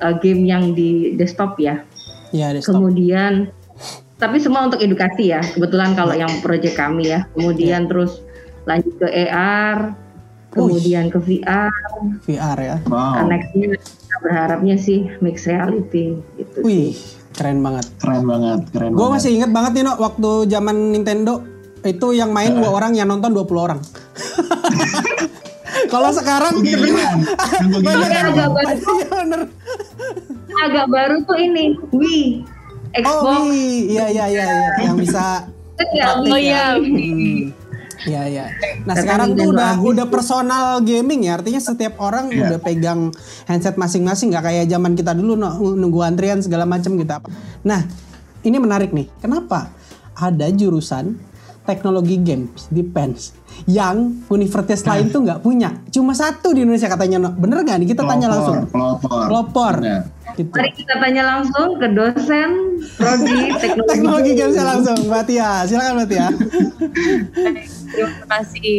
[0.00, 1.84] eh, game yang di desktop ya.
[2.28, 2.76] Ya, desktop.
[2.80, 3.48] kemudian
[4.18, 5.40] tapi semua untuk edukasi ya.
[5.40, 7.30] Kebetulan kalau yang proyek kami ya.
[7.38, 8.18] Kemudian terus
[8.66, 9.94] lanjut ke AR
[10.48, 11.70] kemudian ke VR
[12.24, 12.76] VR ya.
[12.84, 16.96] Wow, nextnya kita berharapnya sih mixed reality gitu Wih,
[17.32, 17.86] keren banget.
[17.98, 19.14] keren banget, keren Gue banget.
[19.14, 21.44] masih inget banget nih, no, waktu zaman Nintendo
[21.80, 23.80] itu yang main dua orang yang nonton 20 orang.
[25.88, 27.78] Kalau sekarang Agak
[28.50, 28.66] baru,
[30.48, 32.24] Iya, agak baru tuh ini Wii
[32.98, 33.84] Oh, Xbox wih.
[33.86, 34.68] iya iya iya iya.
[34.80, 35.44] yang bisa
[35.78, 36.40] nggak Oh Wii.
[36.40, 36.64] iya.
[36.74, 37.40] Hmm.
[38.06, 38.44] Iya iya.
[38.86, 42.54] Nah sekarang tuh udah habis udah personal gaming ya, artinya setiap orang Iya.
[42.54, 43.00] udah pegang
[43.50, 45.34] handset masing-masing, nggak kayak zaman kita dulu
[45.74, 47.26] nunggu antrian segala macam gitu apa.
[47.66, 47.82] Nah
[48.46, 49.74] ini menarik nih, kenapa
[50.14, 51.18] ada jurusan
[51.68, 53.36] teknologi games di PENS
[53.68, 54.96] yang universitas Nah.
[54.96, 57.28] lain tuh nggak punya, cuma satu di Indonesia katanya.
[57.28, 57.88] Bener nggak nih?
[57.92, 58.58] Kita tanya Pelopor, langsung.
[58.72, 59.24] Pelopor.
[59.28, 59.74] Pelopor.
[59.84, 60.02] Bener.
[60.38, 60.54] Gitu.
[60.54, 62.50] Mari kita tanya langsung ke dosen
[62.96, 63.90] prodi teknologi.
[63.92, 65.50] Teknologi games langsung, Mbak Tia.
[65.66, 66.26] Silakan Mbak Tia.
[67.92, 68.78] Terima kasih.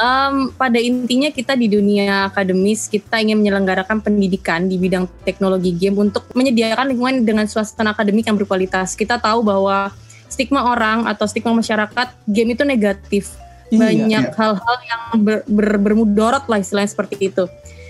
[0.00, 6.00] Em, pada intinya kita di dunia akademis kita ingin menyelenggarakan pendidikan di bidang teknologi game
[6.00, 8.96] untuk menyediakan lingkungan dengan suasana akademik yang berkualitas.
[8.96, 9.92] Kita tahu bahwa
[10.30, 13.34] stigma orang atau stigma masyarakat game itu negatif.
[13.70, 14.34] Iya, Banyak iya.
[14.34, 17.44] hal-hal yang ber, ber- bermudorot lah istilahnya seperti itu.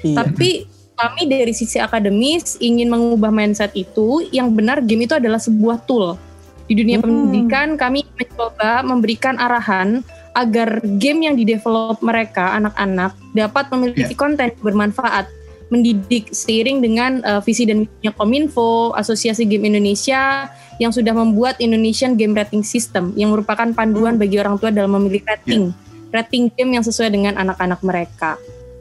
[0.05, 0.25] Iya.
[0.25, 5.85] Tapi kami dari sisi akademis ingin mengubah mindset itu yang benar game itu adalah sebuah
[5.89, 6.21] tool.
[6.69, 7.09] Di dunia Hmm.
[7.09, 10.05] pendidikan kami mencoba memberikan arahan
[10.37, 15.27] agar game yang didevelop mereka anak-anak dapat memiliki konten yang bermanfaat,
[15.71, 20.51] mendidik seiring dengan uh, visi dan misinya Kominfo, Asosiasi Game Indonesia
[20.83, 25.23] yang sudah membuat Indonesian Game Rating System yang merupakan panduan bagi orang tua dalam memilih
[25.23, 25.71] rating,
[26.11, 28.35] rating game yang sesuai dengan anak-anak mereka.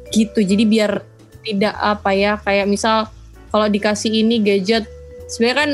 [0.10, 0.42] Gitu.
[0.42, 1.06] Jadi biar
[1.46, 3.08] tidak apa ya kayak misal
[3.54, 4.86] kalau dikasih ini gadget
[5.30, 5.72] sebenarnya kan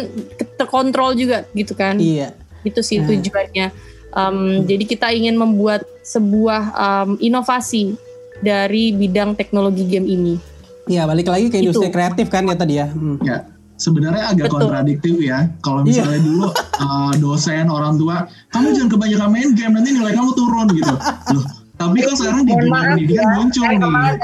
[0.60, 2.36] terkontrol juga gitu kan Iya.
[2.68, 3.08] itu sih Hmm.
[3.10, 3.68] tujuannya
[4.16, 8.00] Um, jadi kita ingin membuat sebuah um, inovasi
[8.40, 10.40] dari bidang teknologi game ini
[10.86, 11.96] Iya, balik lagi ke industri Itu.
[11.96, 12.88] kreatif kan ya tadi ya.
[12.88, 13.18] Hmm.
[13.26, 13.38] Ya,
[13.76, 14.58] sebenarnya agak Betul.
[14.62, 15.50] kontradiktif ya.
[15.60, 16.06] Kalau Iya.
[16.06, 16.46] misalnya dulu
[16.78, 20.94] uh, dosen orang tua, kamu jangan kebanyakan main game nanti nilai kamu turun gitu.
[21.34, 21.46] Loh,
[21.76, 23.80] tapi kan sekarang di dunia pendidikan ya, muncul nih.
[23.82, 24.18] kemarin,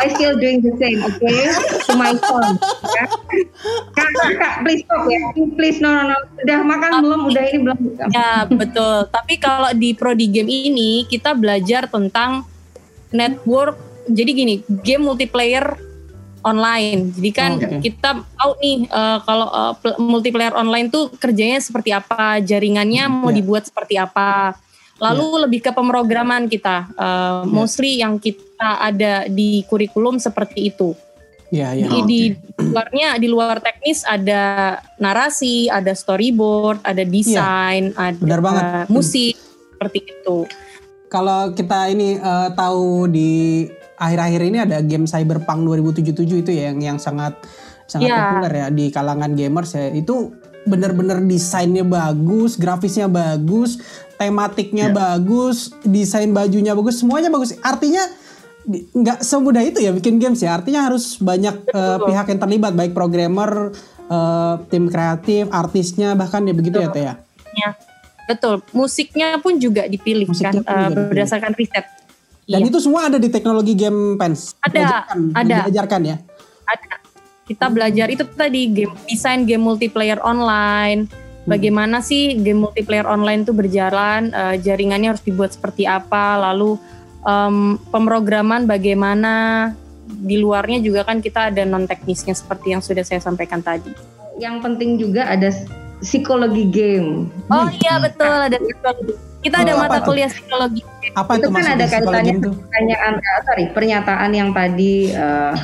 [0.00, 1.52] I still doing the same, okay?
[1.84, 2.56] To my phone.
[2.88, 3.04] Ya.
[3.92, 5.20] Kak, kak, kak, please stop ya.
[5.58, 6.16] Please, no, no, no.
[6.40, 7.20] Udah makan belum?
[7.28, 7.78] Udah ini belum?
[8.10, 12.48] ya betul tapi kalau di prodi game ini kita belajar tentang
[13.10, 13.76] network
[14.10, 15.78] jadi gini game multiplayer
[16.40, 17.78] online jadi kan Oke.
[17.82, 23.36] kita tahu nih eh, kalau pl- multiplayer online tuh kerjanya seperti apa jaringannya mau Ya.
[23.36, 24.56] dibuat seperti apa
[24.96, 30.92] lalu lebih ke pemrograman kita eh, mostly yang kita ada di kurikulum seperti itu
[31.50, 31.86] Iya, iya.
[31.90, 32.20] di, di
[32.62, 38.22] luarnya di luar teknis ada narasi, ada storyboard, ada desain, ada Iya.
[38.22, 38.64] benar banget.
[38.86, 39.34] musik
[39.74, 40.46] seperti itu.
[41.10, 43.66] Kalau kita ini eh, tahu di
[44.00, 47.36] akhir-akhir ini ada game Cyberpunk 2077 itu ya yang yang sangat
[47.84, 48.16] sangat Iya.
[48.24, 49.92] populer ya di kalangan gamers ya.
[49.92, 53.76] Itu benar-benar desainnya bagus, grafisnya bagus,
[54.16, 54.94] tematiknya Ya.
[54.94, 57.52] bagus, desain bajunya bagus, semuanya bagus.
[57.60, 58.04] Artinya
[58.68, 60.54] nggak semudah itu ya bikin games ya.
[60.54, 63.72] Artinya harus banyak eh, pihak yang terlibat, baik programmer,
[64.06, 67.14] eh, tim kreatif, artisnya, bahkan ya begitu ya Teh ya.
[67.50, 67.70] Ya,
[68.26, 68.62] betul.
[68.70, 71.08] Musiknya pun juga dipilih Musiknya kan pun juga dipilih.
[71.10, 71.84] berdasarkan riset.
[72.50, 74.58] Dan Iya, itu semua ada di teknologi game pens.
[74.58, 75.56] Ada, Diajarkan, ada.
[75.70, 76.16] Diajarkan ya.
[76.66, 76.90] ada.
[77.46, 81.06] Kita belajar itu tadi game desain game multiplayer online.
[81.06, 81.46] Hmm.
[81.46, 84.34] Bagaimana sih game multiplayer online itu berjalan?
[84.34, 86.38] eh, jaringannya harus dibuat seperti apa?
[86.50, 86.74] Lalu
[87.22, 89.70] em, pemrograman bagaimana?
[90.10, 93.94] Di luarnya juga kan kita ada non teknisnya seperti yang sudah saya sampaikan tadi.
[94.42, 95.54] Yang penting juga ada
[96.02, 97.30] psikologi game.
[97.46, 99.29] Oh iya betul ada psikologi.
[99.40, 100.82] Kita ada Oh, apa mata kuliah psikologi.
[101.10, 102.50] Apa itu itu kan ada kaitannya itu?
[102.52, 105.54] pertanyaan eh, sorry pernyataan yang tadi eh,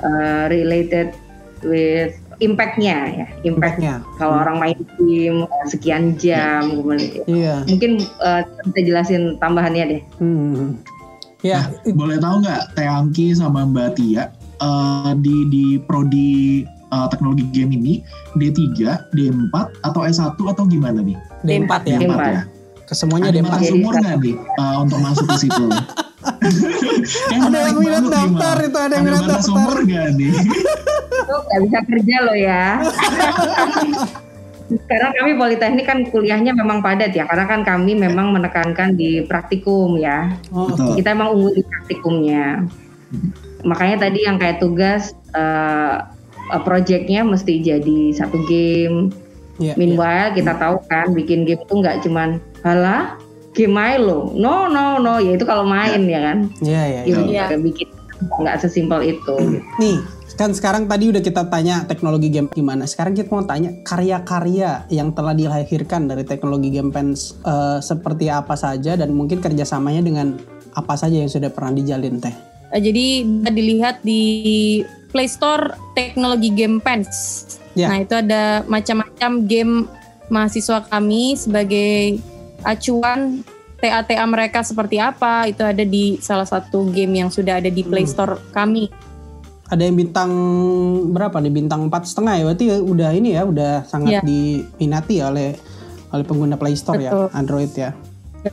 [0.00, 1.12] eh, related
[1.60, 3.94] with impactnya ya impact Impactnya.
[4.14, 7.54] kalau orang main game eh, sekian jam kemudian Iya.
[7.66, 10.78] mungkin eh, bisa jelasin tambahannya deh Hmm.
[11.40, 17.44] Ya, Boleh tahu nggak Teh Angki sama Mbak Tia eh, di di prodi eh, teknologi
[17.52, 18.00] game ini
[18.34, 18.56] D3,
[19.12, 21.18] D4 atau S1 atau gimana nih?
[21.42, 21.98] D4 ya.
[21.98, 22.22] D4 D4.
[22.32, 22.42] ya.
[22.88, 23.44] Kesemuanya Ada D4.
[23.44, 25.64] batas Jadi umur nggak nih eh, untuk masuk ke situ?
[27.28, 29.52] Kayak Ada yang minat nih, daftar itu, ada yang minat daftar.
[29.54, 30.32] umur nggak nih?
[31.18, 32.64] itu nggak bisa kerja loh ya
[34.68, 39.96] sekarang kami politeknik kan kuliahnya memang padat ya karena kan kami memang menekankan di praktikum
[39.96, 40.96] ya Oh, Betul.
[40.96, 42.64] kita emang unggul di praktikumnya
[43.62, 45.96] makanya tadi yang kayak tugas eh
[46.48, 49.08] eh, projectnya mesti jadi satu game
[49.58, 49.74] iya.
[49.78, 53.18] meanwhile kita tahu kan bikin game tuh nggak cuman halah
[53.52, 57.14] game main lo no no no ya itu kalau main ya kan Iya, iya, iya.
[57.50, 57.66] Game Iya.
[57.66, 59.62] bikin nggak sesimpel itu gitu.
[59.78, 60.02] Nih,
[60.34, 62.82] kan sekarang tadi udah kita tanya teknologi game gimana.
[62.82, 68.58] Sekarang kita mau tanya karya-karya yang telah dilahirkan dari teknologi game pens eh, seperti apa
[68.58, 70.34] saja dan mungkin kerjasamanya dengan
[70.74, 72.34] apa saja yang sudah pernah dijalin teh.
[72.74, 74.22] Eh, jadi dilihat di
[75.08, 77.08] Play Store teknologi game pens.
[77.72, 77.88] Ya.
[77.88, 79.74] Nah itu ada macam-macam game
[80.28, 82.20] mahasiswa kami sebagai
[82.60, 83.40] acuan
[83.78, 88.04] TA-TA mereka seperti apa itu ada di salah satu game yang sudah ada di Play
[88.04, 88.12] Hmm.
[88.12, 88.90] Store kami.
[89.68, 90.30] Ada yang bintang
[91.12, 91.52] berapa nih?
[91.52, 92.44] Bintang empat setengah ya.
[92.48, 94.20] Berarti udah ini ya, udah sangat Iya.
[94.24, 95.52] diminati oleh
[96.08, 97.26] oleh pengguna Play Store ya, Betul.
[97.36, 97.92] Android ya.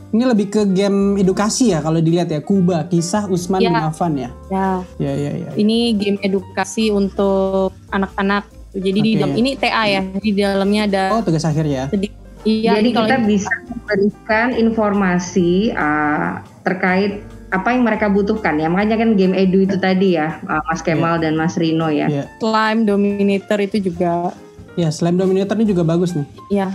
[0.06, 2.38] Ini lebih ke game edukasi ya kalau dilihat ya.
[2.38, 3.68] Kuba, kisah Usman Iya.
[3.68, 4.30] bin Affan ya.
[4.46, 5.50] Ya Ya ya ya.
[5.54, 8.46] ini game edukasi untuk anak-anak.
[8.72, 9.18] Jadi di Oke.
[9.18, 11.88] dalam ini TA ya di dalamnya ada Oh, tugas akhir ya.
[11.88, 12.16] sedikit.
[12.42, 18.66] Iya, Jadi kalau kita ini- bisa memberikan informasi uh, terkait apa yang mereka butuhkan ya.
[18.66, 22.06] Makanya kan game edu itu tadi ya, uh, Mas Kemal dan Mas Rino ya.
[22.06, 22.24] Iya.
[22.38, 24.30] Slime Dominator itu juga
[24.74, 26.26] Ya, Slime Dominator ini juga bagus nih.
[26.52, 26.68] ya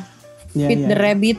[0.51, 0.87] Ya, Feed ya.
[0.89, 1.37] the Rabbit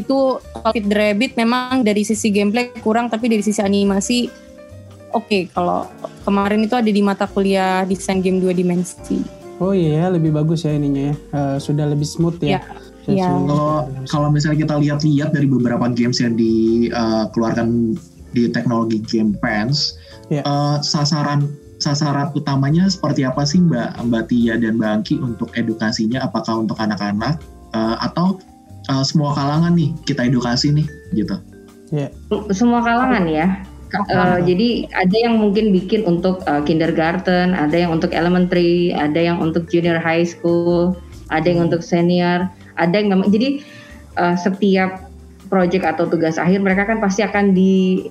[0.00, 0.38] itu
[0.74, 4.28] the Rabbit memang dari sisi gameplay kurang tapi dari sisi animasi
[5.12, 5.88] oke kalau
[6.24, 9.24] kemarin itu ada di mata kuliah desain game dua dimensi.
[9.58, 11.14] Oh iya, ya, lebih bagus ya ininya ya.
[11.34, 12.60] Eh, sudah lebih smooth ya.
[12.60, 12.60] Iya.
[13.08, 13.28] Iya.
[13.32, 17.96] Kalau kalau misalnya kita lihat-lihat dari beberapa games yang dikeluarkan
[18.36, 19.96] di teknologi game pens,
[20.30, 20.44] Iya.
[20.44, 21.48] eh, sasaran
[21.80, 26.22] sasaran utamanya seperti apa sih Mbak Mbak Tia dan Mbak Angki untuk edukasinya?
[26.22, 27.42] Apakah untuk anak-anak
[27.74, 28.38] eh, atau
[28.88, 31.36] eh, semua kalangan nih kita edukasi nih gitu?
[32.52, 33.64] Semua kalangan ya.
[33.88, 39.16] Ka- uh, jadi ada yang mungkin bikin untuk uh, kindergarten, ada yang untuk elementary, ada
[39.16, 40.92] yang untuk junior high school,
[41.32, 43.64] ada yang untuk senior, ada yang memang jadi
[44.20, 45.08] uh, setiap
[45.48, 48.04] project atau tugas akhir mereka kan pasti akan di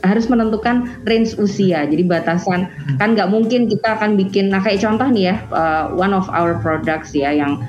[0.00, 1.84] harus menentukan range usia.
[1.84, 6.16] Jadi batasan kan nggak mungkin kita akan bikin nah kayak contoh nih ya uh, one
[6.16, 7.60] of our products ya yang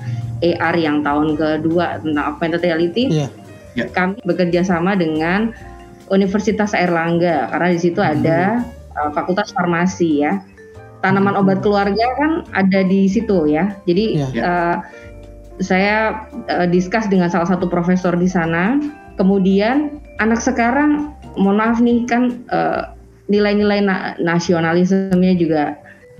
[0.53, 3.27] AR yang tahun kedua tentang augmented reality Iya.
[3.91, 5.51] kami bekerja sama dengan
[6.07, 8.61] Universitas Airlangga karena di situ ada
[8.95, 10.39] uh, Fakultas Farmasi ya.
[11.01, 13.73] Tanaman obat keluarga kan ada di situ ya.
[13.89, 14.41] Jadi Iya.
[14.41, 14.75] uh,
[15.59, 18.79] saya uh, discuss dengan salah satu profesor di sana.
[19.15, 22.95] Kemudian anak sekarang, mohon maaf nih kan uh,
[23.31, 25.63] nilai-nilai na- nasionalismenya juga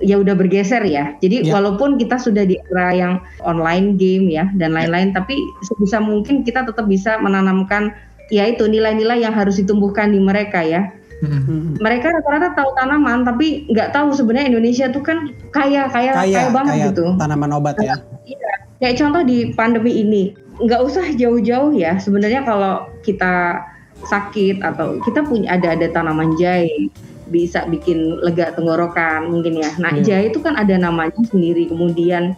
[0.04, 1.16] ya udah bergeser ya.
[1.24, 1.56] Jadi Ya.
[1.56, 6.68] walaupun kita sudah di era yang online game ya dan lain-lain, tapi sebisa mungkin kita
[6.68, 7.96] tetap bisa menanamkan
[8.28, 10.92] ya itu nilai-nilai yang harus ditumbuhkan di mereka ya.
[11.24, 11.80] Hmm.
[11.80, 16.52] Mereka rata-rata tahu tanaman tapi nggak tahu sebenarnya Indonesia tuh kan kaya kaya kaya, Kayak
[16.52, 17.06] banget kayak gitu.
[17.16, 17.96] tanaman obat ya.
[18.28, 18.52] Iya.
[18.84, 21.96] Kayak contoh di pandemi ini, nggak usah jauh-jauh ya.
[21.96, 23.64] Sebenarnya kalau kita
[24.04, 26.92] sakit atau kita punya ada ada tanaman jahe
[27.30, 29.72] bisa bikin lega tenggorokan mungkin ya.
[29.82, 30.04] Nah Iya.
[30.04, 31.70] jahe itu kan ada namanya sendiri.
[31.70, 32.38] Kemudian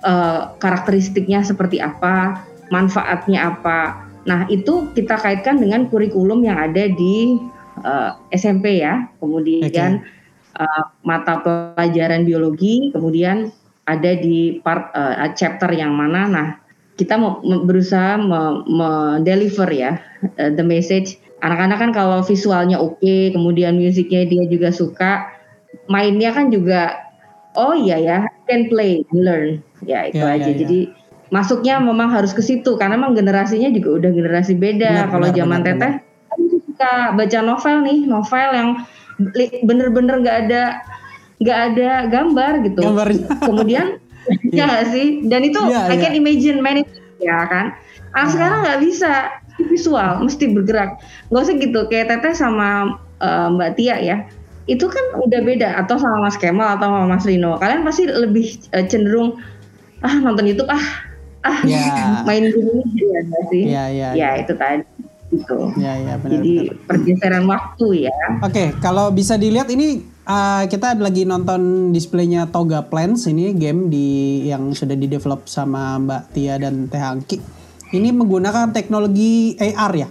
[0.00, 4.10] eh, karakteristiknya seperti apa, manfaatnya apa.
[4.24, 7.40] Nah, itu kita kaitkan dengan kurikulum yang ada di
[7.82, 9.08] uh, SMP ya.
[9.18, 10.04] Kemudian
[10.56, 13.50] uh, mata pelajaran biologi, kemudian
[13.88, 16.28] ada di part uh, chapter yang mana.
[16.28, 16.48] Nah,
[17.00, 18.20] kita mau berusaha
[18.68, 19.92] me-deliver ya
[20.36, 21.16] uh, the message.
[21.40, 25.12] Anak-anak kan kalau visualnya oke, okay, kemudian musiknya dia juga suka,
[25.88, 27.00] mainnya kan juga
[27.56, 29.64] oh iya ya, can play, learn.
[29.84, 30.44] Ya itu yeah, aja.
[30.44, 30.60] Yeah, yeah.
[30.60, 30.80] Jadi
[31.30, 35.08] masuknya memang harus ke situ karena memang generasinya juga udah generasi beda.
[35.08, 35.92] Kalau zaman benar, teteh
[36.80, 38.70] suka baca novel nih, novel yang
[39.68, 40.62] bener-bener nggak ada
[41.40, 42.80] nggak ada gambar gitu.
[42.84, 43.26] Gambarnya.
[43.40, 43.86] Kemudian
[44.56, 45.24] ya gak sih?
[45.26, 46.20] Dan itu yeah, I can yeah.
[46.20, 46.84] imagine many
[47.20, 47.76] ya kan.
[48.10, 48.28] Ah, uh.
[48.28, 51.02] sekarang nggak bisa visual, mesti bergerak.
[51.28, 54.16] Gak usah gitu kayak teteh sama uh, Mbak Tia ya.
[54.70, 57.58] Itu kan udah beda atau sama Mas Kemal atau sama Mas Rino.
[57.58, 59.40] Kalian pasti lebih uh, cenderung
[60.00, 60.84] ah nonton YouTube ah
[61.44, 62.24] ah ya.
[62.24, 64.84] main dulu ya sih ya, ya, ya, ya itu tadi
[65.30, 66.86] gitu ya, ya, benar, jadi benar.
[66.90, 72.82] pergeseran waktu ya oke okay, kalau bisa dilihat ini uh, kita lagi nonton displaynya Toga
[72.90, 77.38] Plans ini game di yang sudah di develop sama Mbak Tia dan Teh Angki
[77.90, 80.08] ini menggunakan teknologi AR ya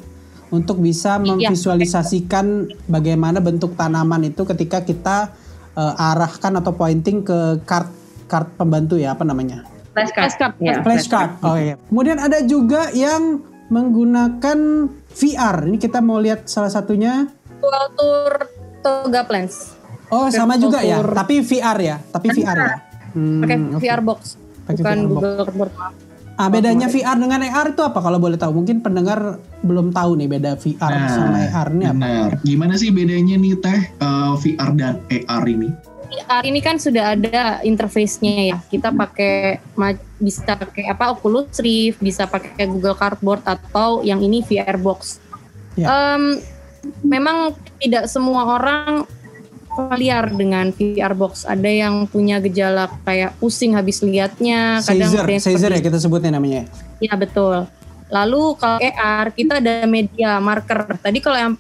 [0.49, 1.25] untuk bisa iya.
[1.25, 5.31] memvisualisasikan bagaimana bentuk tanaman itu ketika kita
[5.77, 7.89] uh, arahkan atau pointing ke kart
[8.25, 10.53] kart pembantu ya apa namanya flashcard.
[10.61, 11.31] Ya, flashcard.
[11.43, 11.75] Oh iya.
[11.91, 15.55] Kemudian ada juga yang menggunakan VR.
[15.67, 17.27] Ini kita mau lihat salah satunya.
[17.59, 18.33] Dual Tour
[18.79, 19.75] Toga Plans.
[20.09, 22.77] Oh, sama juga ya, tapi VR ya, tapi VR ya.
[23.13, 23.77] Hmm, Pakai okay.
[23.77, 25.73] VR box, Pake bukan VR Google Cardboard.
[26.39, 28.63] Ah, bedanya VR dengan AR itu apa kalau boleh tahu?
[28.63, 32.39] Mungkin pendengar belum tahu nih beda VR nah, sama AR ini apa?
[32.47, 35.67] Gimana sih bedanya nih Teh uh, VR dan AR ini?
[36.07, 38.57] VR ini kan sudah ada interface-nya ya.
[38.71, 39.59] Kita pakai
[40.15, 45.19] bisa pakai apa Oculus Rift, bisa pakai Google Cardboard atau yang ini VR box.
[45.75, 45.91] Ya.
[45.91, 46.39] Um,
[47.03, 47.51] memang
[47.83, 49.03] tidak semua orang
[49.79, 51.47] familiar dengan VR box.
[51.47, 56.35] Ada yang punya gejala kayak pusing habis lihatnya, kadang Caesar, ada Caesar ya kita sebutnya
[56.35, 56.67] namanya.
[56.99, 57.63] Ya betul.
[58.11, 60.99] Lalu kalau AR kita ada media marker.
[60.99, 61.53] Tadi kalau yang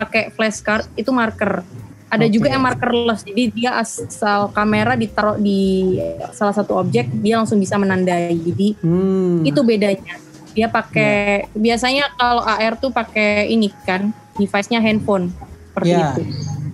[0.00, 1.60] pakai flashcard itu marker.
[2.06, 2.38] Ada okay.
[2.38, 5.98] juga yang markerless, jadi dia asal kamera ditaruh di
[6.30, 8.30] salah satu objek, dia langsung bisa menandai.
[8.30, 9.42] Jadi hmm.
[9.42, 10.14] itu bedanya.
[10.54, 11.58] Dia pakai yeah.
[11.58, 15.34] biasanya kalau AR tuh pakai ini kan, device-nya handphone
[15.74, 16.14] seperti yeah.
[16.14, 16.22] itu.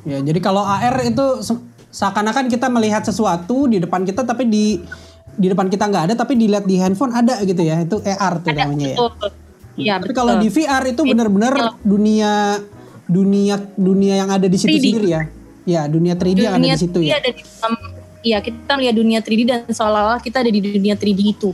[0.03, 1.27] Ya, jadi kalau AR itu
[1.93, 4.83] seakan-akan kita melihat sesuatu di depan kita tapi di
[5.33, 7.81] di depan kita nggak ada tapi dilihat di handphone ada gitu ya.
[7.83, 9.11] Itu AR tuh ada, namanya betul.
[9.31, 9.41] ya.
[9.73, 12.61] Iya, Tapi kalau di VR itu benar-benar dunia
[13.09, 14.85] dunia dunia yang ada di situ 3D.
[14.85, 15.23] sendiri ya.
[15.63, 17.17] Ya, dunia 3D dunia yang ada di situ ya.
[17.23, 17.75] Ada di dalam,
[18.21, 21.51] ya, kita lihat dunia 3D dan seolah-olah kita ada di dunia 3D itu.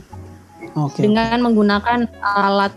[0.69, 2.73] Okay, Dengan menggunakan alat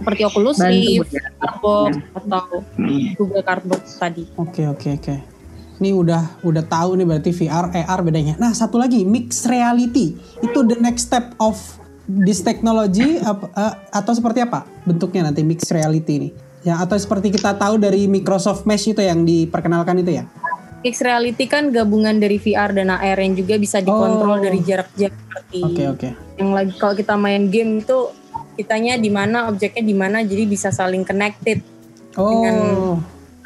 [0.00, 1.22] seperti Oculus Rift, ya.
[1.36, 2.18] Cardboard ya.
[2.18, 2.46] atau
[3.18, 4.24] Google Cardboard tadi.
[4.38, 5.04] Oke, okay, oke, okay, oke.
[5.04, 5.18] Okay.
[5.82, 8.38] Ini udah udah tahu nih berarti VR, AR bedanya.
[8.38, 10.14] Nah, satu lagi mixed reality.
[10.38, 11.58] Itu the next step of
[12.06, 16.30] this technology uh, atau seperti apa bentuknya nanti mixed reality ini?
[16.62, 20.24] Ya atau seperti kita tahu dari Microsoft Mesh itu yang diperkenalkan itu ya?
[20.82, 24.42] Mixed reality kan gabungan dari VR dan AR yang juga bisa dikontrol oh.
[24.42, 26.12] dari jarak jauh seperti okay, okay.
[26.38, 28.10] yang lagi kalau kita main game itu
[28.54, 31.64] kitanya di mana objeknya di mana jadi bisa saling connected
[32.16, 32.28] oh.
[32.28, 32.54] dengan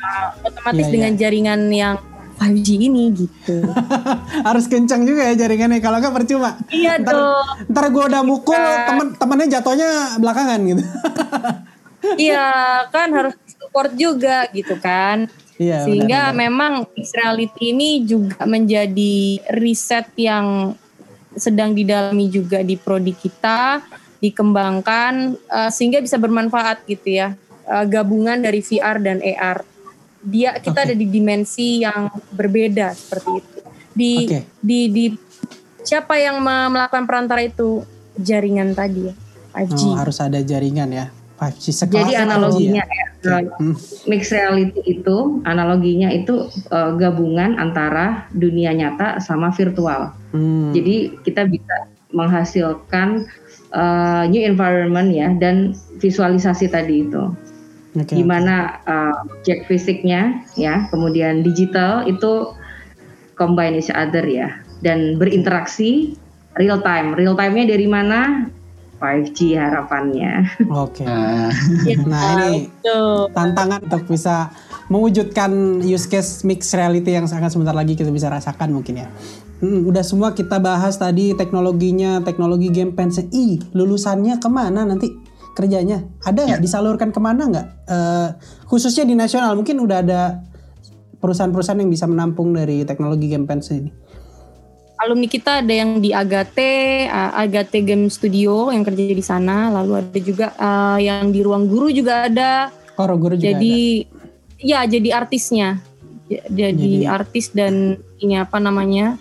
[0.03, 1.21] uh, otomatis yeah, dengan yeah.
[1.21, 1.97] jaringan yang
[2.37, 3.65] 5G ini gitu.
[4.47, 6.61] Harus kencang juga ya jaringannya kalau nggak percuma.
[6.69, 7.47] Iya ntar, dong.
[7.73, 10.83] Ntar gue udah mukul temen temennya jatuhnya belakangan gitu.
[12.29, 12.47] iya
[12.93, 15.33] kan harus support juga gitu kan.
[15.57, 16.43] Iya, Sehingga benar, benar.
[16.45, 16.73] memang
[17.17, 20.77] reality ini juga menjadi riset yang
[21.37, 23.81] sedang didalami juga di prodi kita,
[24.21, 27.37] dikembangkan uh, sehingga bisa bermanfaat gitu ya.
[27.67, 29.67] Uh, gabungan dari VR dan AR.
[30.23, 30.87] Dia kita okay.
[30.91, 33.59] ada di dimensi yang berbeda seperti itu.
[33.97, 34.43] Di okay.
[34.63, 35.05] di di
[35.83, 37.83] siapa yang melakukan perantara itu?
[38.17, 39.15] Jaringan tadi ya.
[39.57, 39.81] 5G.
[39.89, 41.07] Oh, harus ada jaringan ya.
[41.37, 43.77] 5G sekelas Jadi analoginya ya, ya hmm.
[44.09, 50.17] mixed reality itu analoginya itu uh, gabungan antara dunia nyata sama virtual.
[50.33, 50.73] Hmm.
[50.73, 53.29] Jadi kita bisa menghasilkan
[53.73, 57.33] uh, new environment ya dan visualisasi tadi itu.
[57.97, 62.53] Okay, Gimana uh, objek fisiknya ya, kemudian digital itu
[63.41, 64.53] combine each other ya
[64.85, 66.13] dan berinteraksi
[66.61, 67.17] real time.
[67.17, 68.49] Real time-nya dari mana?
[68.97, 70.49] 5G harapannya.
[70.73, 71.05] Oke.
[71.05, 71.07] Okay.
[71.09, 71.53] Nah,
[72.09, 72.73] nah ini
[73.33, 74.49] tantangan untuk bisa
[74.87, 79.09] mewujudkan use case mixed reality yang sangat sebentar lagi kita bisa rasakan mungkin ya.
[79.59, 83.27] Hmm, udah semua kita bahas tadi teknologinya, teknologi game pensel.
[83.33, 85.27] Ih, lulusannya ke mana nanti?
[85.57, 86.05] kerjanya?
[86.21, 87.67] Ada nggak disalurkan ke mana nggak?
[87.89, 88.29] Eh,
[88.69, 90.45] khususnya di nasional mungkin udah ada
[91.17, 93.89] perusahaan-perusahaan yang bisa menampung dari teknologi game pens ini.
[94.97, 99.69] Alumni kita ada yang di Agate, uh, Agate Game Studio yang kerja di sana.
[99.69, 102.73] Lalu ada juga uh, yang di Ruang Guru juga ada.
[102.97, 104.09] Oh, guru juga jadi
[104.59, 105.81] ya jadi artisnya.
[106.27, 107.75] Ja- Jadi, Jadi- artis dan
[108.19, 109.15] ini apa namanya?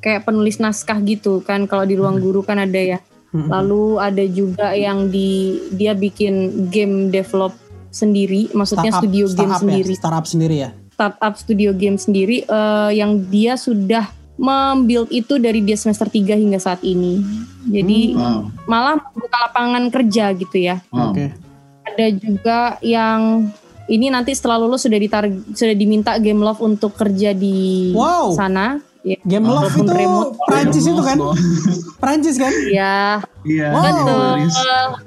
[0.00, 2.98] Kayak penulis naskah gitu kan kalau di Ruang Guru kan ada ya.
[3.30, 3.46] Mm-mm.
[3.46, 5.30] Lalu ada juga yang di
[5.70, 6.34] dia bikin
[6.66, 7.54] game develop
[7.88, 9.86] sendiri, maksudnya Startup- studio game startup sendiri.
[9.86, 10.70] Ya, startup sendiri ya.
[10.90, 16.58] startup studio game sendiri eh, yang dia sudah membuild itu dari dia semester 3 hingga
[16.58, 17.22] saat ini.
[17.62, 20.80] Jadi Wow, malah membuka lapangan kerja gitu ya.
[20.88, 21.08] wow.
[21.08, 21.30] Oke.
[21.86, 23.48] Ada juga yang
[23.90, 28.30] ini nanti setelah lulus sudah ditar sudah diminta Game Love untuk kerja di Wow.
[28.32, 28.78] sana.
[29.00, 30.30] Ya, Game Love walaupun itu remote.
[30.44, 31.18] Prancis itu kan?
[31.96, 32.52] Prancis kan?
[32.68, 33.82] Ya, Iya, Wow.
[33.82, 34.36] betul.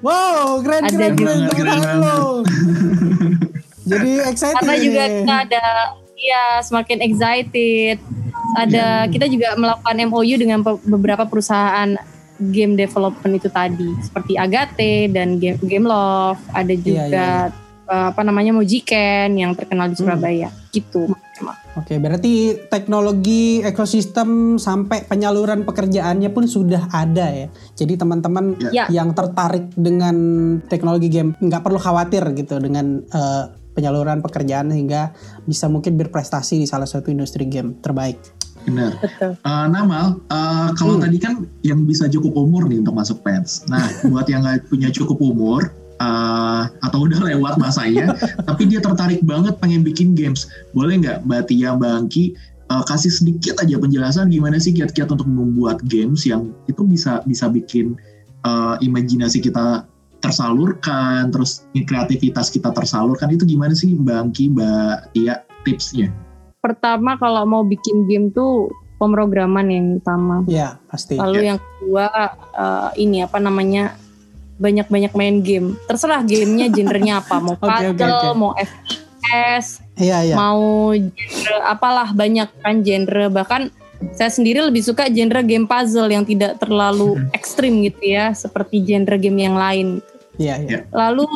[0.01, 1.39] Wow, keren Ada keren keren.
[1.47, 2.17] Keren lo.
[3.83, 4.83] Jadi excited Karena ini.
[4.83, 5.65] juga kita ada
[6.15, 7.97] ya semakin excited.
[8.53, 11.95] Ada kita juga melakukan MOU dengan pe- beberapa perusahaan
[12.43, 17.53] game development itu tadi seperti Agate dan Game, Game Love, ada juga
[17.83, 21.07] eh, apa namanya Mojiken yang terkenal di Surabaya gitu.
[21.73, 27.47] Oke, berarti teknologi ekosistem sampai penyaluran pekerjaannya pun sudah ada ya.
[27.73, 28.85] Jadi teman-teman Ya.
[28.87, 30.15] yang tertarik dengan
[30.63, 36.67] teknologi game nggak perlu khawatir gitu dengan eh, penyaluran pekerjaan hingga bisa mungkin berprestasi di
[36.69, 38.21] salah satu industri game terbaik.
[38.63, 38.95] Benar.
[38.95, 39.31] Betul.
[39.35, 41.03] Eh, Namal, eh, kalau Hmm.
[41.03, 41.33] tadi kan
[41.65, 43.65] yang bisa cukup umur nih untuk masuk pens.
[43.67, 43.81] Nah,
[44.13, 45.73] buat yang nggak punya cukup umur
[46.03, 48.11] eh, atau udah lewat masanya,
[48.49, 52.35] tapi dia tertarik banget pengen bikin games, boleh nggak Mbak Tia, Mbak Angki
[52.67, 57.47] eh, kasih sedikit aja penjelasan gimana sih kiat-kiat untuk membuat games yang itu bisa bisa
[57.47, 57.95] bikin
[58.43, 59.87] eh, imajinasi kita
[60.23, 65.35] tersalurkan, terus kreativitas kita tersalurkan itu gimana sih Mbak Angki, Mbak Tia
[65.67, 66.07] tipsnya?
[66.63, 68.71] Pertama kalau mau bikin game tuh
[69.03, 70.47] pemrograman yang utama.
[70.47, 71.19] Ya, pasti.
[71.19, 72.07] Lalu yang kedua
[72.55, 73.99] eh, ini apa namanya
[74.57, 75.77] banyak-banyak main game.
[75.89, 78.29] Terserah gamenya genrenya apa, mau oke, puzzle, oke.
[78.37, 80.35] mau FPS, Iya, iya.
[80.35, 83.29] mau genre apalah banyak kan genre.
[83.29, 83.61] Bahkan
[84.17, 89.15] saya sendiri lebih suka genre game puzzle yang tidak terlalu ekstrim gitu ya seperti genre
[89.15, 89.87] game yang lain.
[90.33, 90.79] Iya, iya.
[90.89, 91.29] lalu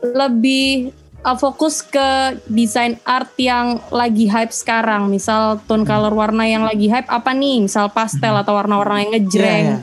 [0.00, 0.94] lebih
[1.26, 5.10] uh, fokus ke desain art yang lagi hype sekarang.
[5.10, 7.66] Misal tone color warna yang lagi hype apa nih?
[7.66, 9.66] Misal pastel atau warna-warna yang ngejreng.
[9.66, 9.76] Iya,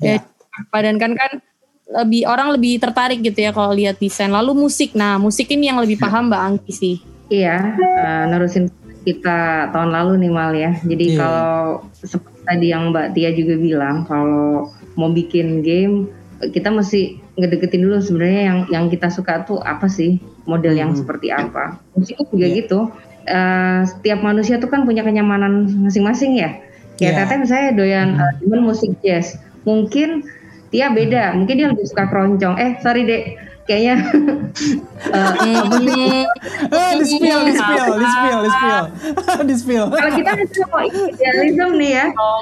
[0.00, 0.16] iya.
[0.18, 0.20] ya
[0.68, 1.40] badan kan kan
[1.90, 5.82] lebih orang lebih tertarik gitu ya kalau lihat desain lalu musik nah musik ini yang
[5.82, 6.96] lebih paham mbak Angki sih
[7.30, 8.66] Iya, eh, nerusin
[9.00, 10.74] kita tahun lalu nih Mal ya.
[10.82, 11.16] Jadi Iya.
[11.16, 11.54] kalau
[11.94, 14.66] seperti tadi yang Mbak Tia juga bilang, kalau
[14.98, 16.10] mau bikin game
[16.50, 20.98] kita mesti ngedeketin dulu sebenarnya yang yang kita suka tuh apa sih model yang Hmm.
[20.98, 21.78] seperti apa.
[21.94, 22.56] Musik juga Iya.
[22.58, 22.80] gitu.
[23.22, 26.58] Eh, setiap manusia tuh kan punya kenyamanan masing-masing ya.
[26.98, 27.30] Ya Iya.
[27.30, 28.42] Teteh misalnya doyan Hmm.
[28.42, 29.38] demen musik jazz.
[29.62, 30.26] Mungkin
[30.70, 32.54] Tia beda, mungkin dia lebih suka keroncong.
[32.54, 33.22] Eh sorry dek,
[33.70, 33.96] kayaknya
[35.06, 35.30] eh,
[35.70, 36.26] Hmm,
[36.70, 38.82] Eh, di spill, di spill, di spill, di spill.
[39.48, 39.84] di spill.
[39.88, 42.40] kalau kita misalnya mau idealism nih ya oh,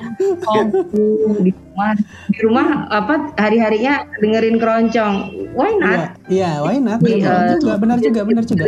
[1.38, 1.90] di rumah
[2.26, 5.14] di rumah apa hari harinya dengerin keroncong
[5.54, 6.98] why Iya, not iya, why not?
[6.98, 8.64] Benar eh, juga, benar juga, benar juga.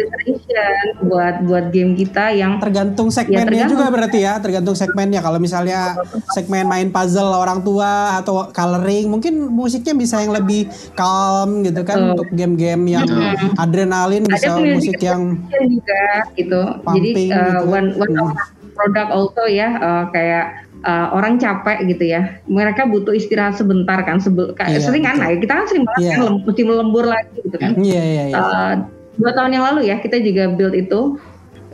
[1.03, 3.73] buat buat game kita yang Tergantung segmennya tergantung.
[3.73, 5.21] juga berarti ya, tergantung segmennya.
[5.21, 5.99] Kalau misalnya
[6.31, 11.97] segmen main puzzle orang tua atau coloring, mungkin musiknya bisa yang lebih calm gitu kan
[11.99, 12.11] Betul.
[12.15, 13.55] untuk game-game yang Betul.
[13.57, 15.21] adrenalin ada bisa music musik yang
[15.61, 16.03] juga
[16.35, 17.61] gitu jadi Pumping uh, gitu.
[17.69, 18.25] one one Hmm.
[18.25, 18.31] of
[18.75, 20.45] product also ya uh, kayak
[20.83, 25.17] uh, orang capek gitu ya mereka butuh istirahat sebentar kan sebel kayak Iya, sering kan
[25.17, 26.11] nah, kita kan sering banget Iya.
[26.11, 28.37] kan lem- mesti melembur lagi gitu kan Iya, iya, iya.
[28.37, 28.73] Uh,
[29.17, 31.21] dua tahun yang lalu ya kita juga build itu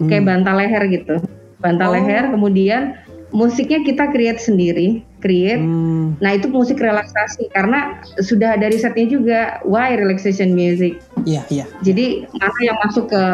[0.03, 0.31] kayak Hmm.
[0.35, 1.15] bantal leher gitu
[1.57, 1.95] bantal Oh.
[1.95, 2.83] leher kemudian
[3.35, 9.41] musiknya kita create sendiri create Hmm, nah itu musik relaksasi karena sudah ada risetnya juga
[9.67, 11.67] why relaxation music iya, iya.
[11.83, 13.25] jadi mana yang masuk ke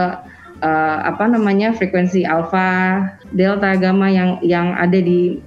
[0.63, 3.05] uh, apa namanya frekuensi alfa
[3.37, 5.43] delta gamma yang yang ada di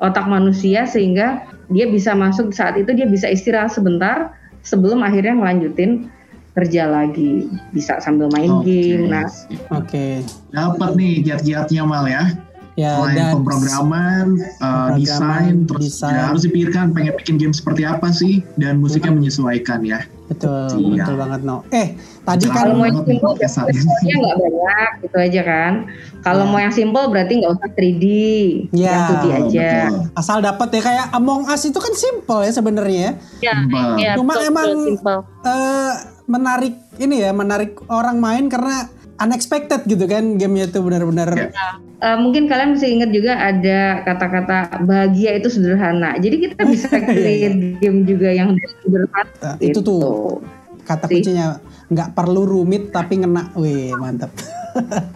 [0.00, 4.32] otak manusia sehingga dia bisa masuk saat itu dia bisa istirahat sebentar
[4.64, 6.08] sebelum akhirnya melanjutin
[6.56, 8.66] kerja lagi bisa sambil main Oke.
[8.66, 9.26] game nah
[9.70, 10.24] Oke.
[10.50, 12.24] Dapat nih kiat-kiatnya Mal ya.
[12.72, 14.26] Ya, Selain dan pemrograman,
[14.58, 16.14] uh, desain, terus desain.
[16.14, 19.18] ya harus dipikirkan pengen bikin game seperti apa sih dan musiknya Hmm.
[19.18, 20.00] menyesuaikan ya.
[20.26, 21.02] Betul, Iya.
[21.02, 21.56] betul banget no.
[21.68, 23.82] Eh, tadi Jangan kan Kalau mau yang simple berarti
[24.14, 25.72] nggak banyak gitu aja kan.
[26.20, 26.48] Kalau Ya.
[26.48, 28.04] mau yang simple berarti nggak usah 3D,
[28.70, 29.70] Ya, yang 2D aja.
[29.90, 30.00] Betul.
[30.14, 33.12] asal dapat ya kayak Among Us itu kan simple ya sebenarnya ya.
[33.42, 33.90] Ya, Simple.
[33.98, 35.18] ya, Cuma betul, emang- betul, simple.
[35.42, 35.92] Eh
[36.24, 38.86] menarik ini ya, menarik orang main karena
[39.18, 41.28] unexpected gitu kan gamenya itu benar-benar.
[41.34, 41.50] Ya.
[42.00, 46.16] Eh, mungkin kalian mesti ingat juga ada kata-kata bahagia itu sederhana.
[46.16, 49.60] Jadi kita bisa create game juga yang sederhana.
[49.60, 50.00] Eh, itu gitu.
[50.00, 50.00] tuh
[50.88, 51.60] kata kuncinya
[51.92, 53.52] nggak perlu rumit tapi ngena.
[53.52, 54.32] Wih, mantap.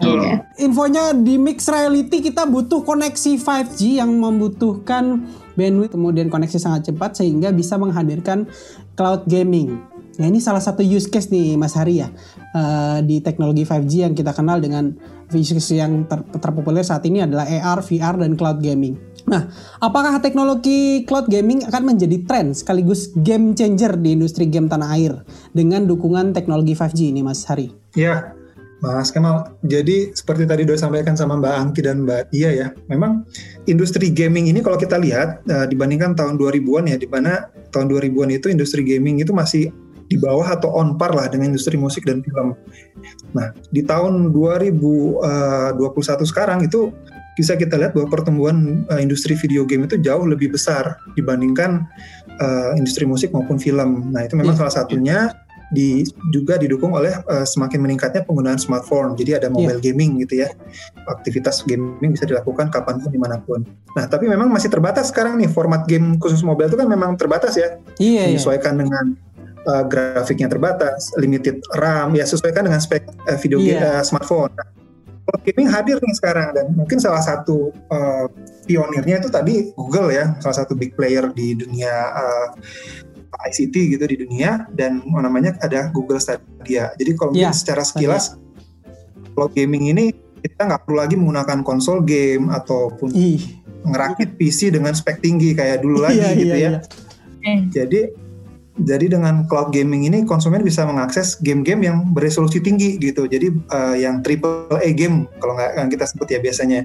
[0.02, 0.44] Iya.
[0.66, 5.24] Infonya di mix reality kita butuh koneksi 5G yang membutuhkan
[5.54, 8.50] bandwidth kemudian koneksi sangat cepat sehingga bisa menghadirkan
[8.98, 9.78] cloud gaming.
[10.18, 12.10] Nah ini salah satu use case nih Mas Hari ya
[12.54, 14.94] eh, di teknologi 5G yang kita kenal dengan
[15.30, 18.96] case yang ter- terpopuler saat ini adalah AR, VR dan cloud gaming.
[19.24, 19.48] Nah,
[19.80, 25.14] apakah teknologi cloud gaming akan menjadi tren sekaligus game changer di industri game tanah air
[25.56, 27.72] dengan dukungan teknologi 5G ini Mas Hari?
[27.96, 28.36] Ya,
[28.84, 29.56] Mas Kemal.
[29.64, 33.24] Jadi seperti tadi udah sampaikan sama Mbak Angki dan Mbak Iya ya, memang
[33.64, 38.28] industri gaming ini kalau kita lihat eh, dibandingkan tahun 2000-an ya, di mana tahun 2000-an
[38.36, 39.72] itu industri gaming itu masih
[40.08, 42.52] di bawah atau on par lah dengan industri musik dan film.
[43.32, 46.92] Nah, di tahun 2021 sekarang itu
[47.34, 51.82] bisa kita lihat bahwa pertumbuhan eh, industri video game itu jauh lebih besar dibandingkan
[52.38, 54.14] eh, industri musik maupun film.
[54.14, 54.66] Nah, itu memang Iya.
[54.66, 55.18] salah satunya
[55.74, 59.18] di, juga didukung oleh eh, semakin meningkatnya penggunaan smartphone.
[59.18, 60.48] Jadi ada mobile gaming gitu ya.
[61.10, 63.66] Aktivitas gaming bisa dilakukan kapan pun di mana pun.
[63.98, 67.58] Nah tapi memang masih terbatas sekarang nih format game khusus mobile itu kan memang terbatas
[67.58, 67.82] ya.
[67.98, 68.38] Iya, iya.
[68.38, 69.18] Menyesuaikan dengan
[69.64, 74.00] eh, grafiknya terbatas, limited RAM, ya sesuaikan dengan spek eh, video game Iya.
[74.00, 74.52] eh, smartphone.
[74.52, 74.68] Nah,
[75.24, 78.26] cloud gaming hadir nih sekarang dan mungkin salah satu eh,
[78.64, 82.48] pionirnya itu tadi Google ya, salah satu big player di dunia eh,
[83.34, 86.94] ICT gitu di dunia dan namanya ada Google Stadia.
[86.94, 88.38] Jadi kalau Iya, mungkin secara sekilas
[89.34, 93.40] cloud gaming ini kita nggak perlu lagi menggunakan konsol game ataupun Ih.
[93.82, 96.70] ngerakit PC dengan spek tinggi kayak dulu lagi Iya, gitu iya, ya.
[97.42, 97.56] iya.
[97.68, 98.00] Jadi
[98.74, 103.30] jadi dengan cloud gaming ini konsumen bisa mengakses game-game yang beresolusi tinggi gitu.
[103.30, 106.82] Jadi eh, yang triple A game kalau nggak yang kita sebut ya biasanya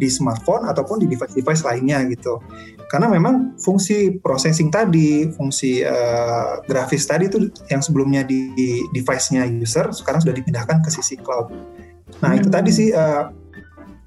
[0.00, 2.40] di smartphone ataupun di device-device lainnya gitu.
[2.88, 8.56] Karena memang fungsi processing tadi, fungsi eh, grafis tadi itu yang sebelumnya di
[8.96, 11.52] device-nya user sekarang sudah dipindahkan ke sisi cloud.
[12.24, 13.22] Nah itu tadi sih eh,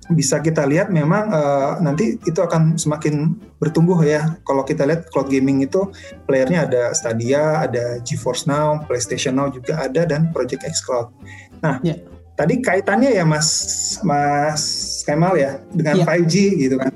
[0.10, 4.38] bisa kita lihat memang eh, nanti itu akan semakin bertumbuh ya.
[4.42, 5.86] Kalau kita lihat cloud gaming itu
[6.26, 11.14] playernya ada Stadia, ada GeForce Now, PlayStation Now juga ada dan Project X Cloud.
[11.62, 12.02] Nah, Ya.
[12.34, 13.48] tadi kaitannya ya Mas
[14.02, 14.64] Mas
[15.06, 16.06] Kemal ya dengan Ya.
[16.08, 16.94] 5G gitu kan.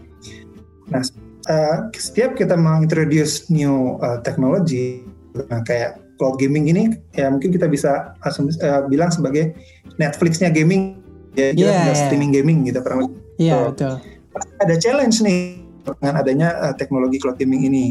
[0.89, 1.03] Nah,
[1.49, 5.05] eh, setiap kita mengintroduce new eh, technology,
[5.51, 9.53] nah kayak cloud gaming ini ya mungkin kita bisa asum- eh, bilang sebagai
[9.99, 11.02] Netflixnya gaming
[11.33, 12.01] ya, tinggal iya.
[12.07, 13.97] streaming gaming gitu lebih Iya, Betul.
[14.33, 14.61] betul.
[14.61, 17.85] ada challenge nih dengan adanya uh, teknologi cloud gaming ini.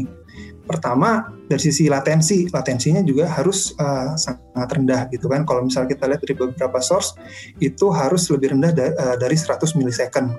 [0.63, 5.43] Pertama dari sisi latensi, latensinya juga harus uh, sangat rendah gitu kan.
[5.43, 7.19] Kalau misalnya kita lihat dari beberapa source
[7.59, 10.31] itu harus lebih rendah da- uh, dari 100 milisecond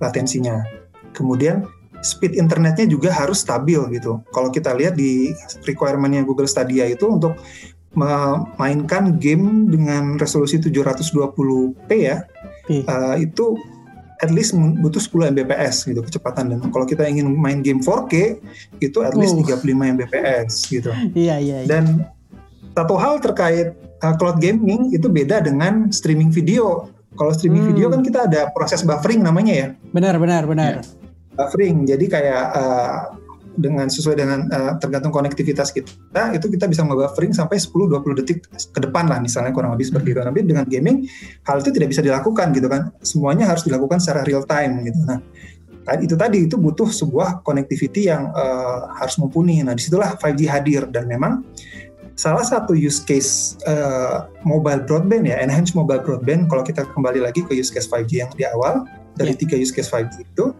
[0.00, 0.64] latensinya.
[1.12, 1.68] Kemudian
[2.00, 4.24] speed internetnya juga harus stabil gitu.
[4.32, 5.36] Kalau kita lihat di
[5.68, 7.36] requirementnya Google Stadia itu untuk
[7.92, 12.22] memainkan game dengan resolusi 720p ya,
[12.64, 12.86] P.
[12.86, 13.58] uh, itu
[14.20, 18.36] at least butuh 10 Mbps gitu kecepatan dan kalau kita ingin main game 4K
[18.78, 19.42] itu at least Uh.
[19.42, 19.64] 35
[19.96, 20.92] Mbps gitu.
[21.16, 21.66] Iya, iya, iya.
[21.66, 22.04] Dan
[22.70, 26.86] satu hal terkait uh, cloud gaming itu beda dengan streaming video.
[27.10, 27.70] Kalau streaming Hmm.
[27.74, 30.86] video kan kita ada proses buffering namanya ya, Benar, benar, benar.
[31.34, 31.82] buffering.
[31.84, 32.96] Jadi kayak uh,
[33.56, 38.80] dengan sesuai dengan uh, tergantung konektivitas kita itu kita bisa nge-buffering sampai 10-20 detik ke
[38.82, 40.20] depan lah misalnya kurang lebih seperti itu.
[40.22, 41.06] Tapi dengan gaming
[41.46, 42.94] hal itu tidak bisa dilakukan gitu kan.
[43.02, 44.98] Semuanya harus dilakukan secara real time gitu.
[45.02, 45.18] Nah,
[45.98, 49.64] itu tadi itu butuh sebuah connectivity yang uh, harus mumpuni.
[49.64, 51.42] Nah, di situlah 5G hadir dan memang
[52.14, 57.40] salah satu use case uh, mobile broadband ya, enhanced mobile broadband kalau kita kembali lagi
[57.42, 58.84] ke use case 5G yang di awal
[59.16, 60.52] dari tiga use case 5G itu.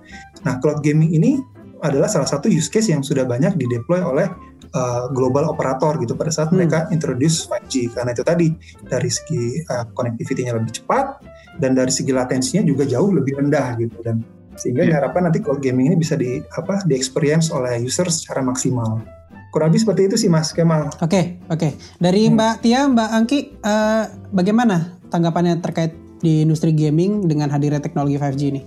[0.42, 1.38] Nah, cloud gaming ini
[1.80, 4.28] adalah salah satu use case yang sudah banyak dideploy oleh
[4.72, 6.60] uh, global operator gitu pada saat Hmm.
[6.60, 8.48] mereka introduce 5G karena itu tadi
[8.84, 11.20] dari segi uh, connectivity-nya lebih cepat
[11.58, 14.20] dan dari segi latensinya juga jauh lebih rendah gitu dan
[14.54, 14.88] sehingga Iya.
[14.92, 19.00] diharapkan nanti cloud gaming ini bisa di apa di experience oleh user secara maksimal.
[19.50, 20.92] Kurang lebih seperti itu sih Mas Kemal.
[21.02, 21.74] Oke, oke.
[21.96, 22.38] Dari Hmm.
[22.38, 24.76] Mbak Tia, Mbak Angki, eh, bagaimana
[25.08, 28.62] tanggapannya terkait di industri gaming dengan hadirnya teknologi 5G ini?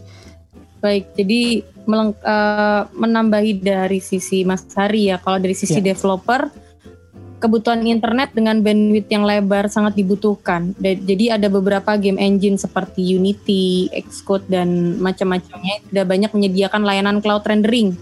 [0.83, 5.95] Baik, jadi meleng- eh, menambahi dari sisi Mas Hari ya, kalau dari sisi Ya.
[5.95, 6.51] developer,
[7.39, 10.71] kebutuhan internet dengan bandwidth yang lebar sangat dibutuhkan.
[10.79, 17.43] Jadi ada beberapa game engine seperti Unity, Xcode dan macam-macamnya sudah banyak menyediakan layanan cloud
[17.43, 17.95] rendering.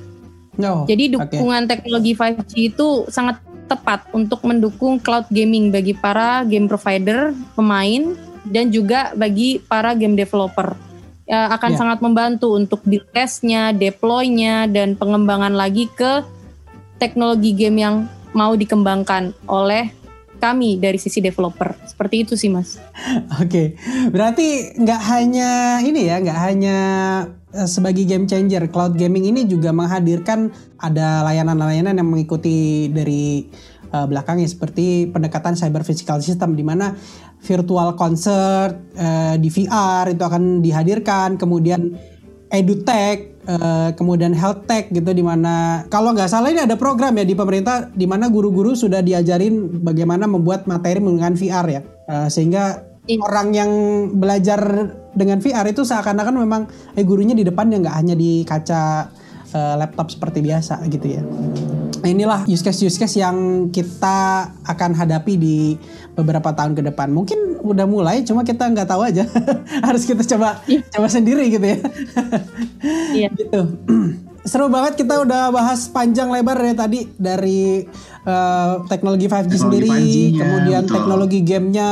[0.61, 6.69] Oh, Jadi dukungan teknologi 5G itu sangat tepat untuk mendukung cloud gaming bagi para game
[6.69, 8.13] provider, pemain,
[8.45, 10.90] dan juga bagi para game developer.
[11.31, 11.77] Ya, akan Ya.
[11.79, 16.27] sangat membantu untuk build testnya, deploy-nya, dan pengembangan lagi ke
[16.99, 17.95] teknologi game yang
[18.35, 19.95] mau dikembangkan oleh
[20.41, 21.77] kami dari sisi developer.
[21.87, 22.81] Seperti itu sih mas.
[23.39, 23.79] Oke,
[24.09, 26.77] berarti nggak hanya ini ya, nggak hanya
[27.53, 30.51] eh, sebagai game changer, cloud gaming ini juga menghadirkan
[30.81, 33.47] ada layanan-layanan yang mengikuti dari
[33.91, 36.95] eh, belakangnya seperti pendekatan cyber physical system di mana
[37.43, 41.93] virtual concert eh, di VR itu akan dihadirkan, kemudian
[42.51, 47.23] edutech, eh, kemudian health tech gitu di mana kalau nggak salah ini ada program ya
[47.23, 52.91] di pemerintah di mana guru-guru sudah diajarin bagaimana membuat materi menggunakan VR ya Eh, sehingga
[53.07, 53.17] Iya.
[53.23, 53.71] orang yang
[54.13, 54.61] belajar
[55.17, 56.61] dengan VR itu seakan-akan memang
[56.93, 59.09] eh gurunya di depannya nggak hanya di kaca
[59.51, 61.23] eh, laptop seperti biasa gitu ya.
[62.01, 65.77] Nah, inilah use case use case yang kita akan hadapi di
[66.17, 67.13] beberapa tahun ke depan.
[67.13, 69.29] Mungkin udah mulai, cuma kita nggak tahu aja.
[69.85, 71.77] Harus kita coba coba sendiri gitu ya.
[73.13, 73.27] Iya.
[73.39, 73.61] gitu.
[74.41, 77.85] Seru banget kita udah bahas panjang lebar ya tadi dari
[78.25, 80.95] eh, teknologi 5G Teknologi sendiri, 5G-nya, kemudian betul.
[80.97, 81.89] teknologi gamenya,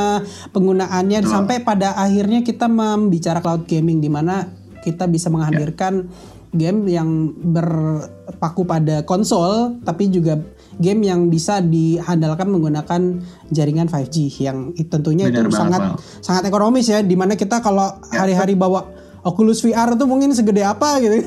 [0.50, 1.30] penggunaannya Betul.
[1.30, 4.50] sampai pada akhirnya kita membicara cloud gaming di mana
[4.82, 6.10] kita bisa menghadirkan
[6.50, 10.38] game yang berpaku pada konsol tapi juga
[10.76, 13.00] game yang bisa dihandalkan menggunakan
[13.48, 15.96] jaringan 5G yang tentunya Benar itu banget, sangat Val.
[16.20, 18.24] sangat ekonomis ya di mana kita kalau Ya.
[18.24, 18.86] hari-hari bawa
[19.20, 21.20] Oculus VR itu mungkin segede apa gitu.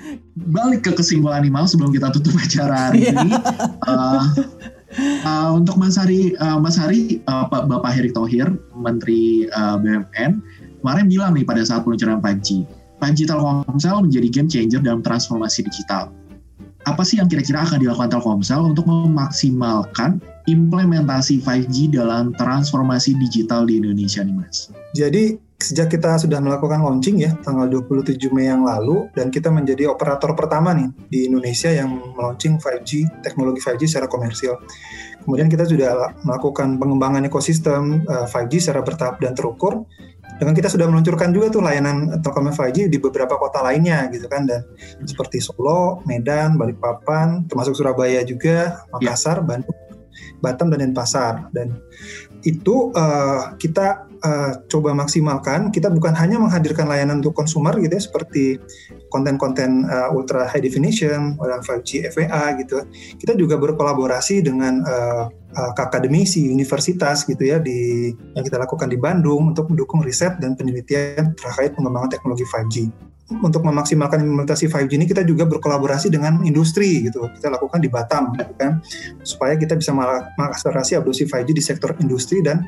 [0.52, 3.16] balik ke kesimpulan animal sebelum kita tutup acara hari Iya.
[3.16, 3.32] ini.
[3.88, 4.22] Uh,
[5.24, 10.44] uh, untuk Mas Hari, uh, Mas Hari, uh, Pak Bapak Heri Thohir, Menteri uh, BUMN,
[10.84, 12.68] kemarin bilang nih pada saat peluncuran 5G,
[12.98, 16.10] 5G Telkomsel menjadi game changer dalam transformasi digital.
[16.86, 23.76] Apa sih yang kira-kira akan dilakukan Telkomsel untuk memaksimalkan implementasi 5G dalam transformasi digital di
[23.82, 24.72] Indonesia nih Mas?
[24.96, 29.90] Jadi sejak kita sudah melakukan launching ya tanggal 27 Mei yang lalu dan kita menjadi
[29.90, 34.56] operator pertama nih di Indonesia yang melaunching 5G teknologi 5G secara komersial.
[35.26, 39.84] Kemudian kita sudah melakukan pengembangan ekosistem eh, 5G secara bertahap dan terukur.
[40.36, 44.44] Dengan kita sudah meluncurkan juga tuh layanan Telkomsel 5G di beberapa kota lainnya gitu kan.
[44.44, 44.62] Dan
[45.02, 49.74] seperti Solo, Medan, Balikpapan, termasuk Surabaya juga, Makassar, Bandung,
[50.38, 51.50] Batam dan Denpasar.
[51.50, 51.78] Dan
[52.46, 58.02] itu eh, kita eh, coba maksimalkan kita bukan hanya menghadirkan layanan untuk konsumer gitu ya
[58.02, 58.44] seperti
[59.10, 62.82] konten-konten eh, ultra high definition dan 5G FWA gitu.
[63.18, 65.24] Kita juga berkolaborasi dengan eh,
[65.58, 71.34] akademisi universitas gitu ya di yang kita lakukan di Bandung untuk mendukung riset dan penelitian
[71.34, 77.28] terkait pengembangan teknologi 5G untuk memaksimalkan implementasi 5G ini kita juga berkolaborasi dengan industri gitu.
[77.36, 78.80] Kita lakukan di Batam gitu kan
[79.20, 82.64] supaya kita bisa mengakselerasi adopsi 5G di sektor industri dan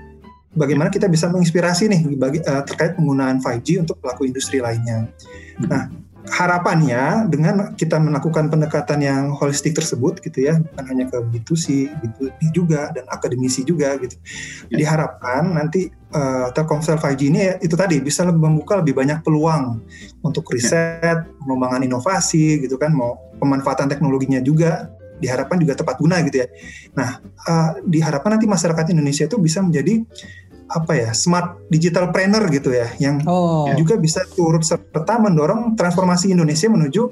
[0.55, 5.07] bagaimana kita bisa menginspirasi nih bagi, eh, terkait penggunaan 5G untuk pelaku industri lainnya.
[5.67, 5.91] Nah,
[6.31, 12.39] harapannya dengan kita melakukan pendekatan yang holistik tersebut gitu ya, bukan hanya ke B2C, B2B
[12.53, 14.15] juga dan akademisi juga gitu.
[14.69, 19.81] Diharapkan nanti eh, Telkomsel 5G ini ya, itu tadi bisa lebih membuka lebih banyak peluang
[20.21, 24.91] untuk riset, pengembangan inovasi gitu kan, mau pemanfaatan teknologinya juga
[25.21, 26.49] diharapkan juga tepat guna gitu ya.
[26.97, 30.01] Nah, eh, diharapkan nanti masyarakat Indonesia itu bisa menjadi
[30.71, 36.31] apa ya smart digital planner gitu ya, yang Oh, juga bisa turut serta mendorong transformasi
[36.31, 37.11] Indonesia menuju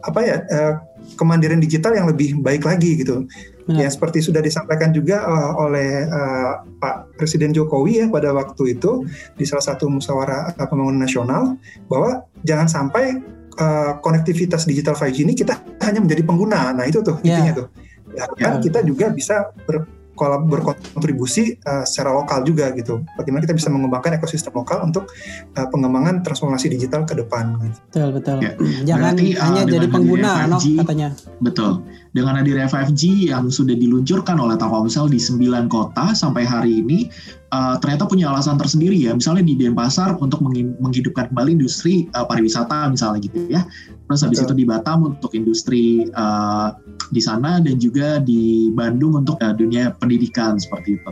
[0.00, 0.72] apa ya eh,
[1.16, 3.24] kemandirian digital yang lebih baik lagi gitu.
[3.64, 3.80] Benar.
[3.80, 9.04] Ya seperti sudah disampaikan juga eh, oleh eh, Pak Presiden Jokowi ya pada waktu itu
[9.36, 11.56] di salah satu musyawarah eh, pembangunan nasional
[11.88, 13.20] bahwa jangan sampai
[13.56, 16.72] eh, konektivitas digital 5G ini kita hanya menjadi pengguna.
[16.72, 17.40] Nah itu tuh Ya.
[17.40, 17.68] intinya tuh.
[18.14, 18.60] Ya, kan Ya.
[18.62, 23.02] kita juga bisa ber kolab- berkontribusi uh, secara lokal juga gitu.
[23.18, 25.10] Bagaimana kita bisa mengembangkan ekosistem lokal untuk
[25.58, 27.58] uh, pengembangan transformasi digital ke depan.
[27.60, 27.78] Gitu.
[27.90, 28.36] betul betul.
[28.40, 28.52] Ya.
[28.94, 31.08] Jangan Berarti, uh, hanya dengan jadi pengguna, hadirnya no, 5G, katanya.
[31.42, 31.72] Betul.
[32.14, 33.02] Dengan hadirnya 5G
[33.34, 37.10] yang sudah diluncurkan oleh Telkomsel di 9 kota sampai hari ini,
[37.54, 39.14] uh, ternyata punya alasan tersendiri ya.
[39.14, 40.42] Misalnya di Denpasar untuk
[40.82, 43.62] menghidupkan kembali industri uh, pariwisata misalnya gitu ya.
[44.04, 44.50] Terus habis Betul.
[44.50, 46.76] itu di Batam untuk industri uh,
[47.08, 51.10] di sana dan juga di Bandung untuk uh, dunia pendidikan seperti itu.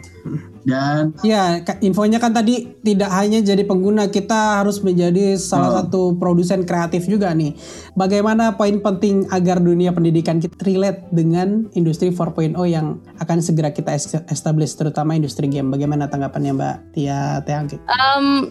[0.62, 5.76] Dan Ya, infonya kan tadi tidak hanya jadi pengguna, kita harus menjadi salah Oh.
[5.82, 7.58] satu produsen kreatif juga nih.
[7.92, 13.90] Bagaimana poin penting agar dunia pendidikan kita relate dengan industri 4.0 yang akan segera kita
[13.92, 15.68] es- establish, terutama industri game.
[15.68, 17.76] Bagaimana tanggapannya Mbak Tia Teangki?
[17.90, 18.48] Um,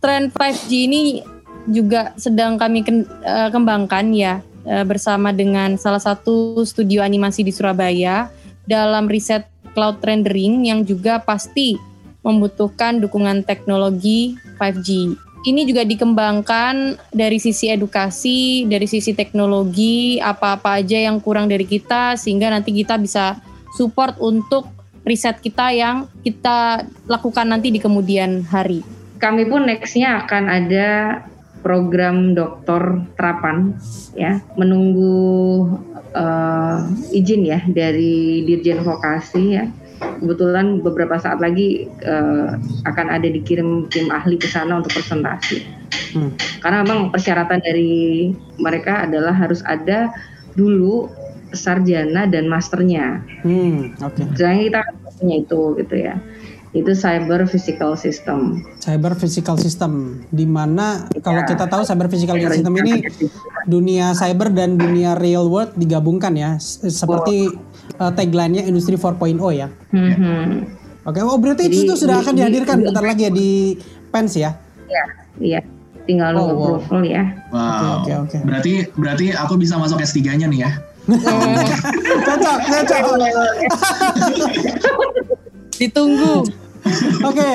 [0.00, 1.00] tren 5G ini
[1.68, 8.26] juga sedang kami eh, kembangkan ya eh, bersama dengan salah satu studio animasi di Surabaya
[8.66, 11.76] dalam riset cloud rendering yang juga pasti
[12.22, 15.18] membutuhkan dukungan teknologi 5G.
[15.42, 22.14] Ini juga dikembangkan dari sisi edukasi, dari sisi teknologi, apa-apa aja yang kurang dari kita
[22.14, 23.42] sehingga nanti kita bisa
[23.74, 24.70] support untuk
[25.02, 28.86] riset kita yang kita lakukan nanti di kemudian hari.
[29.18, 30.90] Kami pun nextnya akan ada
[31.62, 33.78] program doktor terapan
[34.18, 35.70] ya menunggu
[36.12, 36.78] eh,
[37.16, 39.64] izin ya dari Dirjen Vokasi ya
[40.02, 42.50] kebetulan beberapa saat lagi eh,
[42.84, 45.82] akan ada dikirim tim ahli ke sana untuk presentasi
[46.12, 46.36] Hmm.
[46.60, 50.12] karena memang persyaratan dari mereka adalah harus ada
[50.52, 51.08] dulu
[51.52, 54.20] sarjana dan masternya Hmm, oke.
[54.36, 54.80] Sedangkan kita
[55.20, 56.16] punya itu gitu ya
[56.72, 62.72] itu cyber physical system Cyber physical system, di mana kalau kita tahu cyber physical system
[62.78, 63.02] ini
[63.64, 66.50] dunia cyber dan dunia real world digabungkan ya,
[66.82, 67.46] seperti
[67.96, 69.66] uh, tagline-nya industri 4.0 ya.
[69.90, 70.80] Mhm.
[71.02, 73.48] Oke, oh berarti Jadi, itu sudah di- akan di- dihadirkan di- bentar lagi ya di
[74.08, 74.50] PENS ya?
[74.86, 75.04] Iya,
[75.38, 75.60] iya.
[76.02, 76.50] Tinggal Oh, wow.
[76.80, 77.22] approval ya.
[77.50, 77.68] wow.
[77.68, 78.36] Oke, oke, oke.
[78.42, 80.70] Berarti berarti aku bisa masuk S3-nya nih ya.
[82.26, 83.02] Cocok, cocok.
[85.82, 86.46] Ditunggu.
[87.30, 87.52] Oke.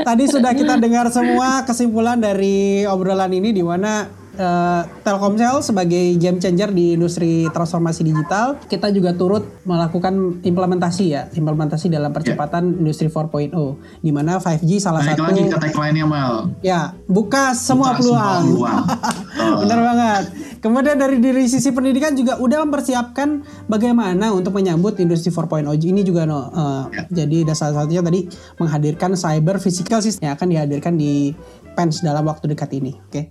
[0.00, 4.08] Tadi sudah kita dengar semua kesimpulan dari obrolan ini di mana
[4.40, 11.28] eh, Telkomsel sebagai game changer di industri transformasi digital, kita juga turut melakukan implementasi ya,
[11.30, 13.52] implementasi dalam percepatan industri 4.0
[14.00, 16.32] di mana 5G salah Balik satu lagi ke tagline-nya Mal.
[16.64, 18.42] ya, buka semua Buka peluang.
[18.48, 19.60] Semua peluang.
[19.68, 20.24] Benar banget.
[20.60, 26.24] Kemudian dari dari sisi pendidikan juga udah mempersiapkan bagaimana untuk menyambut industri 4.0 ini juga
[26.24, 26.48] no.
[26.48, 27.04] eh, Ya.
[27.24, 28.24] Jadi ada salah satunya tadi
[28.56, 31.34] menghadirkan cyber physical system yang akan dihadirkan di
[31.76, 32.96] PENS dalam waktu dekat ini.
[33.08, 33.30] Oke.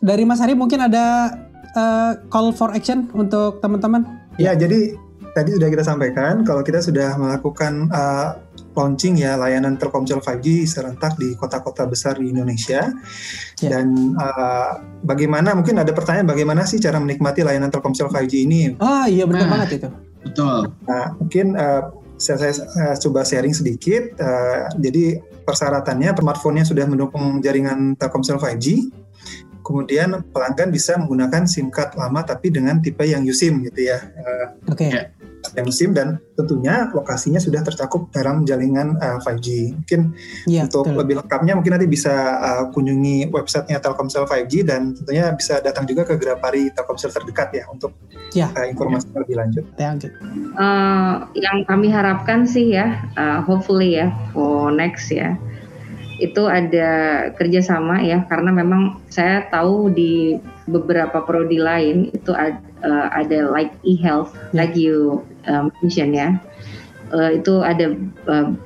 [0.00, 1.36] Dari Mas Hari mungkin ada
[1.76, 4.04] eh, call for action untuk teman-teman.
[4.40, 4.96] Ya, jadi
[5.36, 8.34] tadi sudah kita sampaikan kalau kita sudah melakukan uh,
[8.74, 12.90] launching ya layanan Telkomsel 5G serentak di kota-kota besar di Indonesia.
[13.62, 13.68] Ya.
[13.78, 18.60] Dan uh, bagaimana mungkin ada pertanyaan bagaimana sih cara menikmati layanan Telkomsel 5G ini?
[18.82, 19.50] Ah iya benar Nah.
[19.58, 19.88] banget itu.
[20.20, 20.68] Betul.
[20.84, 21.82] Nah, mungkin uh,
[22.20, 22.52] saya, saya
[22.92, 24.16] uh, coba sharing sedikit.
[24.20, 28.66] Uh, jadi persyaratannya smartphone-nya sudah mendukung jaringan Telkomsel 5G.
[29.70, 34.02] Kemudian pelanggan bisa menggunakan SIM card lama tapi dengan tipe yang USIM gitu ya.
[34.18, 34.90] Uh, Oke.
[34.90, 35.14] Ya.
[35.56, 39.72] yang SIM dan tentunya lokasinya sudah tercakup dalam jaringan uh, 5G.
[39.72, 40.00] Mungkin
[40.44, 40.98] Iya untuk betul.
[41.00, 46.04] lebih lengkapnya mungkin nanti bisa uh, kunjungi websitenya Telkomsel 5G dan tentunya bisa datang juga
[46.04, 47.94] ke Grapari Telkomsel terdekat ya untuk
[48.30, 48.46] Ya.
[48.52, 49.64] uh, informasi lebih lanjut.
[49.74, 50.12] Thank you.
[50.54, 55.34] Eh, yang kami harapkan sih ya, eh, hopefully ya, for next ya,
[56.20, 56.88] itu ada
[57.34, 60.36] kerjasama ya, karena memang saya tahu di
[60.68, 64.64] beberapa prodi lain itu ad- eh, ada like e-health, Ya.
[64.64, 66.36] like you um, mention ya,
[67.10, 67.90] Eh, itu ada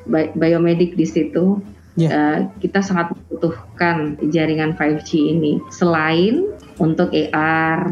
[0.05, 1.65] bi- biomedik di situ.
[1.97, 2.09] Ya.
[2.13, 5.65] Eh, kita sangat membutuhkan jaringan 5G ini.
[5.73, 6.45] Selain
[6.77, 7.89] untuk AR,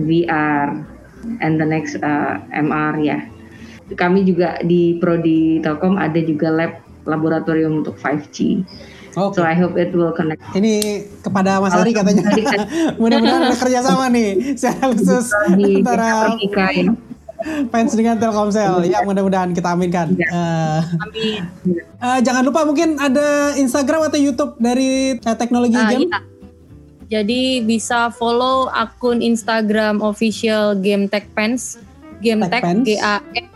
[0.00, 0.68] VR,
[1.44, 3.28] and the next uh, MR ya.
[3.92, 6.72] Kami juga di Prodi Telkom ada juga lab
[7.04, 8.64] laboratorium untuk 5G.
[9.14, 9.38] Oke.
[9.38, 10.42] So I hope it will connect.
[10.52, 12.26] Ini kepada Mas Ari katanya.
[12.26, 12.34] Kan
[13.00, 16.90] Mudah-mudahan ada kerjasama nih secara khusus di antara ya.
[17.70, 18.90] fans dengan Telkomsel.
[18.90, 20.18] Ya mudah-mudahan kita aminkan.
[20.18, 21.42] Eh, Amin.
[21.78, 26.10] eh, jangan lupa mungkin ada Instagram atau YouTube dari eh, teknologi Ah, game.
[26.10, 26.18] iya.
[27.04, 31.78] Jadi bisa follow akun Instagram official Game Tech Pens,
[32.18, 32.82] Game Tech Tech.
[32.82, 33.46] G A M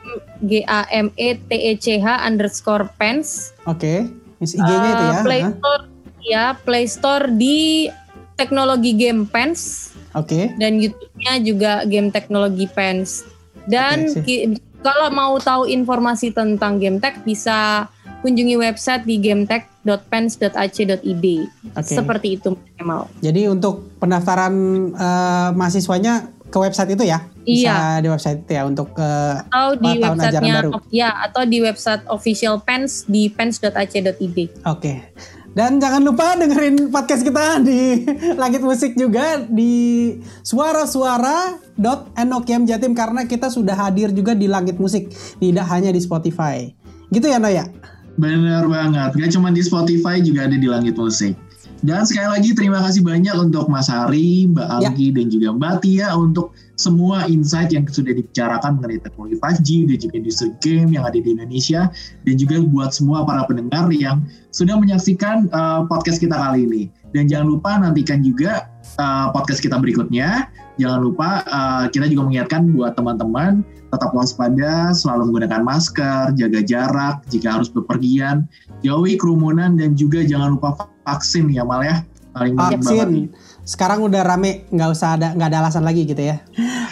[0.41, 3.51] G A M E T E C H underscore Pens.
[3.64, 4.05] Oke.
[4.39, 5.20] Is IG-nya itu Eh, ya.
[5.20, 5.53] Play Hah?
[5.53, 5.82] Store
[6.20, 7.89] ya Play Store di
[8.34, 10.53] teknologi Game Pens Oke.
[10.55, 13.24] dan YouTube-nya juga Game Teknologi Pens.
[13.64, 17.84] Dan ki- kalau mau tahu informasi tentang Game Tech bisa
[18.18, 21.24] kunjungi website di gametech.pens.ac.id.
[21.72, 21.93] Oke.
[21.93, 22.49] Seperti itu
[22.80, 23.07] mau.
[23.18, 24.55] Jadi untuk pendaftaran
[24.91, 27.21] eh, mahasiswanya ke website itu ya?
[27.41, 28.01] Bisa Iya.
[28.01, 30.71] di website itu ya untuk eh, atau di Tahun ajaran baru.
[30.89, 34.39] ya atau di website official pens di pens.ac.id.
[34.65, 35.13] Oke.
[35.49, 38.05] Dan jangan lupa dengerin podcast kita di
[38.43, 45.67] Langit Musik juga di suara-suara.nokiem Jatim karena kita sudah hadir juga di Langit Musik, tidak
[45.67, 46.69] hanya di Spotify.
[47.09, 47.67] Gitu ya Noya?
[48.15, 51.35] Bener banget, gak cuma di Spotify juga ada di Langit Musik.
[51.79, 54.91] Dan sekali lagi terima kasih banyak untuk Mas Hari, Mbak Ya.
[54.91, 59.97] Anggi, dan juga Mbak Tia untuk semua insight yang sudah dibicarakan mengenai teknologi 5G dan
[60.03, 61.91] juga industri game yang ada di Indonesia
[62.26, 66.83] dan juga buat semua para pendengar yang sudah menyaksikan uh, podcast kita kali ini.
[67.14, 68.66] Dan jangan lupa nantikan juga
[68.99, 70.51] uh, podcast kita berikutnya.
[70.83, 77.16] Jangan lupa uh, kita juga mengingatkan buat teman-teman tetap waspada, selalu menggunakan masker, jaga jarak
[77.33, 78.45] jika harus bepergian,
[78.85, 80.76] jauhi kerumunan dan juga jangan lupa
[81.09, 81.97] vaksin ya Mal ya.
[82.37, 82.55] Paling.
[82.55, 83.33] Vaksin.
[83.65, 86.41] Sekarang udah rame, nggak usah ada nggak ada alasan lagi gitu ya.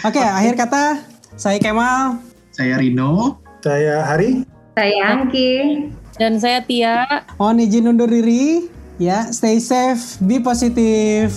[0.05, 1.01] Oke, akhir kata
[1.37, 2.21] saya Kemal.
[2.53, 3.41] Saya Rino.
[3.61, 4.45] Saya Hari.
[4.77, 5.53] Saya Angki.
[6.17, 7.05] Dan saya Tia.
[7.37, 8.73] Mohon izin undur diri.
[8.97, 11.29] Ya, stay safe, be positive,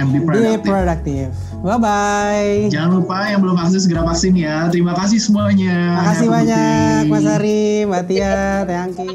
[0.00, 0.64] and be be productive.
[0.64, 1.32] productive.
[1.60, 2.56] Bye bye.
[2.72, 4.72] Jangan lupa yang belum vaksin segera vaksin ya.
[4.72, 6.00] Terima kasih semuanya.
[6.00, 7.02] Makasih Have a good banyak.
[7.12, 9.08] Mas Ari, Mbak Tia, Teh Angki.